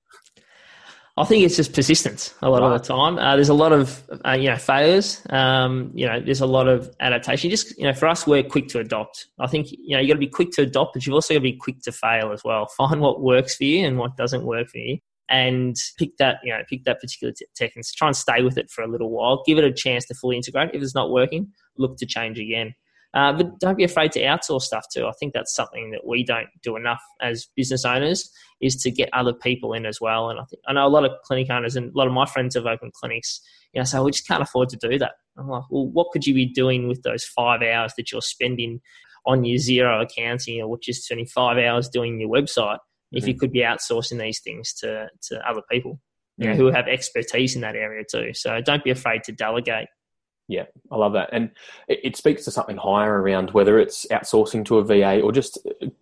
I 1.20 1.26
think 1.26 1.44
it's 1.44 1.58
just 1.58 1.74
persistence 1.74 2.34
a 2.42 2.50
lot 2.50 2.62
right. 2.62 2.72
of 2.74 2.82
the 2.82 2.88
time. 2.88 3.20
Uh, 3.20 3.36
there's 3.36 3.50
a 3.50 3.54
lot 3.54 3.74
of 3.74 4.02
uh, 4.26 4.32
you 4.32 4.50
know 4.50 4.56
failures. 4.56 5.22
Um, 5.30 5.92
you 5.94 6.06
know, 6.06 6.22
there's 6.22 6.40
a 6.40 6.46
lot 6.46 6.70
of 6.70 6.90
adaptation. 7.02 7.50
Just 7.50 7.78
you 7.78 7.84
know, 7.84 7.94
for 7.94 8.08
us, 8.08 8.26
we're 8.26 8.42
quick 8.42 8.70
to 8.70 8.80
adopt. 8.80 9.28
I 9.38 9.48
think 9.48 9.68
you 9.70 9.98
know 9.98 10.00
you 10.00 10.08
got 10.08 10.14
to 10.14 10.20
be 10.20 10.28
quick 10.28 10.52
to 10.52 10.62
adopt, 10.62 10.94
but 10.94 11.06
you've 11.06 11.14
also 11.14 11.34
got 11.34 11.40
to 11.40 11.44
be 11.44 11.58
quick 11.58 11.82
to 11.82 11.92
fail 11.92 12.32
as 12.32 12.44
well. 12.46 12.68
Find 12.78 13.02
what 13.02 13.22
works 13.22 13.56
for 13.56 13.66
you 13.66 13.86
and 13.86 13.98
what 13.98 14.16
doesn't 14.16 14.46
work 14.46 14.70
for 14.70 14.78
you, 14.78 15.00
and 15.30 15.76
pick 15.98 16.16
that 16.20 16.38
you 16.44 16.54
know 16.54 16.62
pick 16.70 16.86
that 16.86 17.02
particular 17.02 17.34
t- 17.38 17.46
tech 17.54 17.74
and 17.76 17.84
try 17.98 18.08
and 18.08 18.16
stay 18.16 18.42
with 18.42 18.58
it 18.58 18.72
for 18.72 18.82
a 18.82 18.88
little 18.88 19.10
while. 19.10 19.44
Give 19.46 19.58
it 19.58 19.66
a 19.66 19.74
chance 19.74 20.06
to 20.06 20.14
fully 20.14 20.38
integrate. 20.38 20.72
If 20.74 20.82
it's 20.82 20.96
not 20.96 21.12
working, 21.12 21.52
look 21.78 21.98
to 21.98 22.06
change 22.06 22.40
again. 22.40 22.76
Uh, 23.16 23.34
but 23.34 23.60
don't 23.60 23.78
be 23.78 23.84
afraid 23.84 24.12
to 24.12 24.22
outsource 24.22 24.62
stuff 24.62 24.86
too. 24.94 25.08
I 25.08 25.12
think 25.20 25.34
that's 25.34 25.56
something 25.56 25.92
that 25.92 26.06
we 26.06 26.24
don't 26.24 26.48
do 26.62 26.76
enough 26.76 27.02
as 27.22 27.48
business 27.56 27.84
owners 27.84 28.32
is 28.62 28.76
to 28.84 28.92
get 28.92 29.10
other 29.14 29.34
people 29.34 29.74
in 29.74 29.86
as 29.86 30.00
well. 30.00 30.30
And 30.30 30.40
I 30.40 30.44
think 30.44 30.62
I 30.68 30.74
know 30.74 30.86
a 30.86 30.90
lot 30.90 31.06
of 31.06 31.12
clinic 31.24 31.50
owners 31.50 31.76
and 31.76 31.92
a 31.92 31.98
lot 31.98 32.08
of 32.08 32.14
my 32.14 32.26
friends 32.28 32.56
have 32.56 32.68
opened 32.68 32.94
clinics. 32.94 33.42
You 33.74 33.82
know, 33.82 33.86
so 33.86 34.04
we 34.04 34.12
just 34.12 34.28
can't 34.28 34.44
afford 34.44 34.70
to 34.70 34.78
do 34.78 35.00
that. 35.00 35.14
I'm 35.38 35.48
like, 35.48 35.64
well, 35.70 35.88
what 35.88 36.12
could 36.12 36.28
you 36.28 36.34
be 36.34 36.46
doing 36.46 36.88
with 36.88 37.02
those 37.04 37.24
five 37.24 37.62
hours 37.62 37.94
that 37.98 38.12
you're 38.12 38.22
spending 38.22 38.82
on 39.26 39.44
your 39.44 39.58
Xero 39.58 40.04
accounting, 40.04 40.62
or 40.62 40.68
which 40.68 40.90
is 40.90 41.04
spending 41.04 41.28
five 41.28 41.58
hours 41.58 41.90
doing 41.90 42.20
your 42.20 42.30
website? 42.30 42.78
Mm-hmm. 42.78 43.18
If 43.18 43.28
you 43.28 43.34
mm-hmm. 43.34 43.40
could 43.40 43.52
be 43.52 43.62
outsourcing 43.62 44.20
these 44.20 44.40
things 44.40 44.74
to 44.76 45.08
to 45.30 45.50
other 45.50 45.62
people, 45.72 46.00
you 46.38 46.48
know, 46.48 46.56
who 46.56 46.68
have 46.68 46.88
expertise 46.88 47.56
in 47.56 47.62
that 47.62 47.76
area 47.76 48.04
too. 48.10 48.34
So 48.34 48.62
don't 48.62 48.84
be 48.84 48.92
afraid 48.92 49.24
to 49.26 49.32
delegate. 49.32 49.88
Yeah, 50.50 50.66
I 50.92 50.96
love 50.96 51.14
that. 51.14 51.30
And 51.32 51.52
it, 51.88 52.00
it, 52.04 52.18
speaks 52.18 52.44
to 52.46 52.52
something 52.52 52.76
higher 52.76 53.22
around 53.22 53.52
whether 53.52 53.78
it's 53.78 54.08
outsourcing 54.08 54.66
to 54.66 54.80
a 54.80 54.84
VA 54.84 55.22
or 55.22 55.32
just 55.32 55.60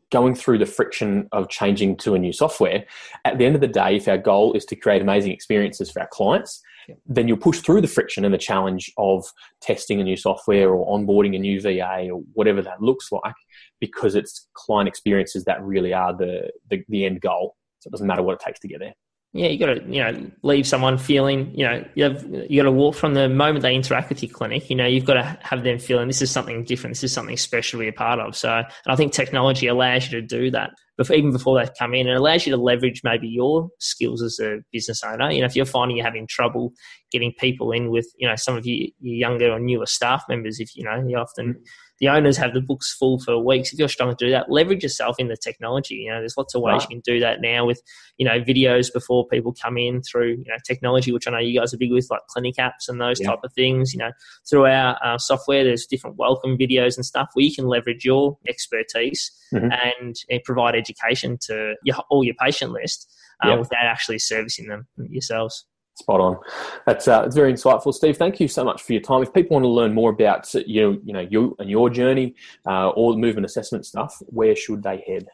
going 0.09 0.35
through 0.35 0.59
the 0.59 0.65
friction 0.65 1.27
of 1.33 1.49
changing 1.49 1.97
to 1.97 2.15
a 2.15 2.19
new 2.19 2.31
software. 2.31 2.85
At 3.25 3.37
the 3.37 3.45
end 3.45 3.55
of 3.55 3.61
the 3.61 3.67
day, 3.67 3.97
if 3.97 4.07
our 4.07 4.17
goal 4.17 4.53
is 4.53 4.63
to 4.67 4.77
create 4.77 5.01
amazing 5.01 5.33
experiences 5.33 5.91
for 5.91 5.99
our 5.99 6.07
clients, 6.07 6.61
yeah. 6.87 6.95
then 7.05 7.27
you'll 7.27 7.35
push 7.35 7.59
through 7.59 7.81
the 7.81 7.89
friction 7.89 8.23
and 8.23 8.33
the 8.33 8.37
challenge 8.37 8.89
of 8.97 9.25
testing 9.59 9.99
a 9.99 10.03
new 10.05 10.15
software 10.15 10.69
or 10.69 10.97
onboarding 10.97 11.35
a 11.35 11.39
new 11.39 11.59
VA 11.59 12.09
or 12.09 12.21
whatever 12.31 12.61
that 12.61 12.81
looks 12.81 13.11
like 13.11 13.35
because 13.81 14.15
it's 14.15 14.47
client 14.53 14.87
experiences 14.87 15.43
that 15.43 15.61
really 15.61 15.93
are 15.93 16.15
the, 16.15 16.49
the, 16.69 16.85
the 16.87 17.05
end 17.05 17.19
goal. 17.19 17.57
So 17.79 17.89
it 17.89 17.91
doesn't 17.91 18.07
matter 18.07 18.23
what 18.23 18.35
it 18.35 18.39
takes 18.39 18.61
to 18.61 18.69
get 18.69 18.79
there 18.79 18.93
yeah, 19.33 19.47
you 19.47 19.59
got 19.59 19.67
to 19.67 19.83
you 19.83 20.03
know 20.03 20.31
leave 20.41 20.65
someone 20.65 20.97
feeling 20.97 21.51
you 21.53 21.65
know 21.65 21.85
you 21.95 22.05
have 22.05 22.25
you 22.49 22.61
got 22.61 22.63
to 22.63 22.71
walk 22.71 22.95
from 22.95 23.13
the 23.13 23.29
moment 23.29 23.61
they 23.61 23.75
interact 23.75 24.09
with 24.09 24.23
your 24.23 24.31
clinic. 24.31 24.69
You 24.69 24.75
know 24.75 24.85
you've 24.85 25.05
got 25.05 25.15
to 25.15 25.37
have 25.41 25.63
them 25.63 25.79
feeling 25.79 26.07
this 26.07 26.21
is 26.21 26.31
something 26.31 26.63
different. 26.63 26.95
This 26.95 27.03
is 27.03 27.13
something 27.13 27.37
special 27.37 27.81
a 27.81 27.91
part 27.91 28.19
of. 28.19 28.35
So, 28.35 28.49
and 28.49 28.65
I 28.87 28.95
think 28.95 29.13
technology 29.13 29.67
allows 29.67 30.11
you 30.11 30.21
to 30.21 30.25
do 30.25 30.51
that. 30.51 30.71
But 30.97 31.11
even 31.11 31.31
before 31.31 31.59
they 31.59 31.69
come 31.77 31.93
in, 31.93 32.07
it 32.07 32.17
allows 32.17 32.45
you 32.45 32.51
to 32.51 32.61
leverage 32.61 33.01
maybe 33.03 33.27
your 33.27 33.69
skills 33.79 34.21
as 34.21 34.39
a 34.39 34.59
business 34.71 35.03
owner. 35.03 35.31
You 35.31 35.41
know, 35.41 35.45
if 35.45 35.55
you're 35.55 35.65
finding 35.65 35.97
you're 35.97 36.05
having 36.05 36.27
trouble 36.27 36.73
getting 37.11 37.31
people 37.39 37.71
in 37.71 37.89
with 37.89 38.07
you 38.17 38.27
know 38.27 38.35
some 38.35 38.57
of 38.57 38.65
your, 38.65 38.89
your 38.99 39.15
younger 39.15 39.51
or 39.51 39.59
newer 39.59 39.85
staff 39.85 40.23
members, 40.27 40.59
if 40.59 40.75
you 40.75 40.83
know 40.83 41.03
you 41.07 41.17
often. 41.17 41.53
Mm-hmm 41.53 41.63
the 41.99 42.09
owners 42.09 42.37
have 42.37 42.53
the 42.53 42.61
books 42.61 42.93
full 42.93 43.19
for 43.19 43.43
weeks. 43.43 43.73
If 43.73 43.79
you're 43.79 43.87
struggling 43.87 44.17
to 44.17 44.25
do 44.25 44.31
that, 44.31 44.51
leverage 44.51 44.83
yourself 44.83 45.15
in 45.17 45.29
the 45.29 45.37
technology. 45.37 45.95
You 45.95 46.11
know, 46.11 46.19
there's 46.19 46.37
lots 46.37 46.53
of 46.53 46.61
ways 46.61 46.83
you 46.83 46.89
can 46.89 46.99
do 46.99 47.19
that 47.19 47.41
now 47.41 47.65
with, 47.65 47.81
you 48.17 48.25
know, 48.25 48.39
videos 48.39 48.93
before 48.93 49.27
people 49.27 49.53
come 49.53 49.77
in 49.77 50.01
through, 50.03 50.29
you 50.29 50.45
know, 50.47 50.57
technology, 50.65 51.11
which 51.11 51.27
I 51.27 51.31
know 51.31 51.39
you 51.39 51.59
guys 51.59 51.73
are 51.73 51.77
big 51.77 51.91
with, 51.91 52.07
like 52.11 52.21
clinic 52.27 52.55
apps 52.57 52.87
and 52.87 53.01
those 53.01 53.19
yeah. 53.19 53.29
type 53.29 53.39
of 53.43 53.51
things. 53.53 53.93
You 53.93 53.99
know, 53.99 54.11
through 54.47 54.65
our 54.65 54.97
uh, 55.03 55.17
software, 55.17 55.63
there's 55.63 55.85
different 55.87 56.17
welcome 56.17 56.57
videos 56.57 56.97
and 56.97 57.05
stuff 57.05 57.29
where 57.33 57.45
you 57.45 57.53
can 57.53 57.65
leverage 57.65 58.05
your 58.05 58.37
expertise 58.47 59.31
mm-hmm. 59.53 59.69
and, 59.71 60.15
and, 60.29 60.43
provide 60.43 60.75
education 60.75 60.86
to 60.95 61.75
your, 61.83 61.97
all 62.09 62.23
your 62.23 62.35
patient 62.35 62.71
list 62.71 63.13
uh, 63.43 63.49
yep. 63.49 63.59
without 63.59 63.85
actually 63.85 64.19
servicing 64.19 64.67
them 64.67 64.87
yourselves. 64.97 65.65
Spot 65.95 66.21
on. 66.21 66.37
That's 66.85 67.07
uh, 67.07 67.23
it's 67.25 67.35
very 67.35 67.51
insightful, 67.51 67.91
Steve. 67.91 68.17
Thank 68.17 68.39
you 68.39 68.47
so 68.47 68.63
much 68.63 68.83
for 68.83 68.93
your 68.93 69.01
time. 69.01 69.23
If 69.23 69.33
people 69.33 69.55
want 69.55 69.63
to 69.63 69.69
learn 69.69 69.95
more 69.95 70.11
about 70.11 70.53
you, 70.53 71.01
you 71.03 71.11
know, 71.11 71.27
you 71.27 71.55
and 71.57 71.71
your 71.71 71.89
journey, 71.89 72.35
uh, 72.67 72.89
or 72.89 73.13
the 73.13 73.19
movement 73.19 73.45
assessment 73.45 73.83
stuff, 73.83 74.15
where 74.27 74.55
should 74.55 74.83
they 74.83 75.03
head? 75.07 75.27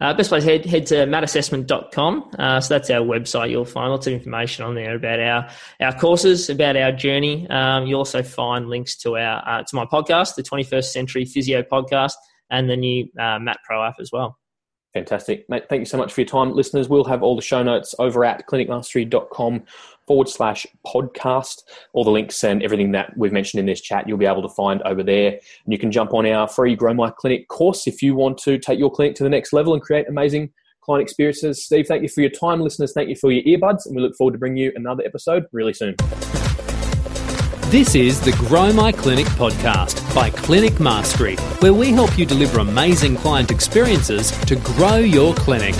Uh, 0.00 0.14
best 0.14 0.28
place 0.28 0.44
head 0.44 0.64
head 0.64 0.86
to 0.86 0.94
matassessment.com. 0.94 2.30
Uh, 2.38 2.60
so 2.60 2.74
that's 2.74 2.90
our 2.90 3.00
website. 3.00 3.50
You'll 3.50 3.64
find 3.64 3.90
lots 3.90 4.08
of 4.08 4.12
information 4.12 4.64
on 4.64 4.74
there 4.74 4.96
about 4.96 5.20
our 5.20 5.48
our 5.80 5.92
courses, 5.96 6.50
about 6.50 6.76
our 6.76 6.90
journey. 6.90 7.48
Um, 7.48 7.86
you'll 7.86 7.98
also 7.98 8.22
find 8.22 8.68
links 8.68 8.96
to 8.98 9.16
our 9.16 9.42
uh, 9.46 9.62
to 9.62 9.76
my 9.76 9.84
podcast, 9.84 10.34
the 10.34 10.42
21st 10.42 10.84
Century 10.84 11.24
Physio 11.24 11.62
Podcast, 11.62 12.14
and 12.50 12.68
the 12.68 12.76
new 12.76 13.08
uh, 13.18 13.38
Mat 13.38 13.58
Pro 13.64 13.84
app 13.84 13.96
as 14.00 14.10
well. 14.12 14.38
Fantastic. 14.98 15.48
Mate, 15.48 15.68
thank 15.68 15.78
you 15.78 15.86
so 15.86 15.96
much 15.96 16.12
for 16.12 16.22
your 16.22 16.26
time. 16.26 16.52
Listeners, 16.52 16.88
we'll 16.88 17.04
have 17.04 17.22
all 17.22 17.36
the 17.36 17.42
show 17.42 17.62
notes 17.62 17.94
over 18.00 18.24
at 18.24 18.44
clinicmastery.com 18.48 19.62
forward 20.08 20.28
slash 20.28 20.66
podcast. 20.84 21.62
All 21.92 22.02
the 22.02 22.10
links 22.10 22.42
and 22.42 22.64
everything 22.64 22.90
that 22.92 23.16
we've 23.16 23.30
mentioned 23.30 23.60
in 23.60 23.66
this 23.66 23.80
chat, 23.80 24.08
you'll 24.08 24.18
be 24.18 24.26
able 24.26 24.42
to 24.42 24.48
find 24.48 24.82
over 24.82 25.04
there. 25.04 25.30
And 25.30 25.72
you 25.72 25.78
can 25.78 25.92
jump 25.92 26.14
on 26.14 26.26
our 26.26 26.48
free 26.48 26.74
Grow 26.74 26.94
My 26.94 27.10
Clinic 27.10 27.46
course 27.46 27.86
if 27.86 28.02
you 28.02 28.16
want 28.16 28.38
to 28.38 28.58
take 28.58 28.80
your 28.80 28.90
clinic 28.90 29.14
to 29.16 29.22
the 29.22 29.30
next 29.30 29.52
level 29.52 29.72
and 29.72 29.80
create 29.80 30.08
amazing 30.08 30.50
client 30.82 31.02
experiences. 31.02 31.64
Steve, 31.64 31.86
thank 31.86 32.02
you 32.02 32.08
for 32.08 32.22
your 32.22 32.30
time. 32.30 32.60
Listeners, 32.60 32.92
thank 32.92 33.08
you 33.08 33.14
for 33.14 33.30
your 33.30 33.44
earbuds. 33.44 33.86
And 33.86 33.94
we 33.94 34.02
look 34.02 34.16
forward 34.16 34.32
to 34.32 34.38
bringing 34.38 34.58
you 34.58 34.72
another 34.74 35.04
episode 35.06 35.44
really 35.52 35.74
soon. 35.74 35.94
This 37.70 37.94
is 37.94 38.18
the 38.18 38.32
Grow 38.32 38.72
My 38.72 38.90
Clinic 38.90 39.26
podcast 39.26 40.02
by 40.14 40.30
Clinic 40.30 40.80
Mastery, 40.80 41.36
where 41.60 41.74
we 41.74 41.92
help 41.92 42.18
you 42.18 42.24
deliver 42.24 42.60
amazing 42.60 43.14
client 43.16 43.50
experiences 43.50 44.30
to 44.46 44.56
grow 44.56 44.96
your 44.96 45.34
clinic. 45.34 45.74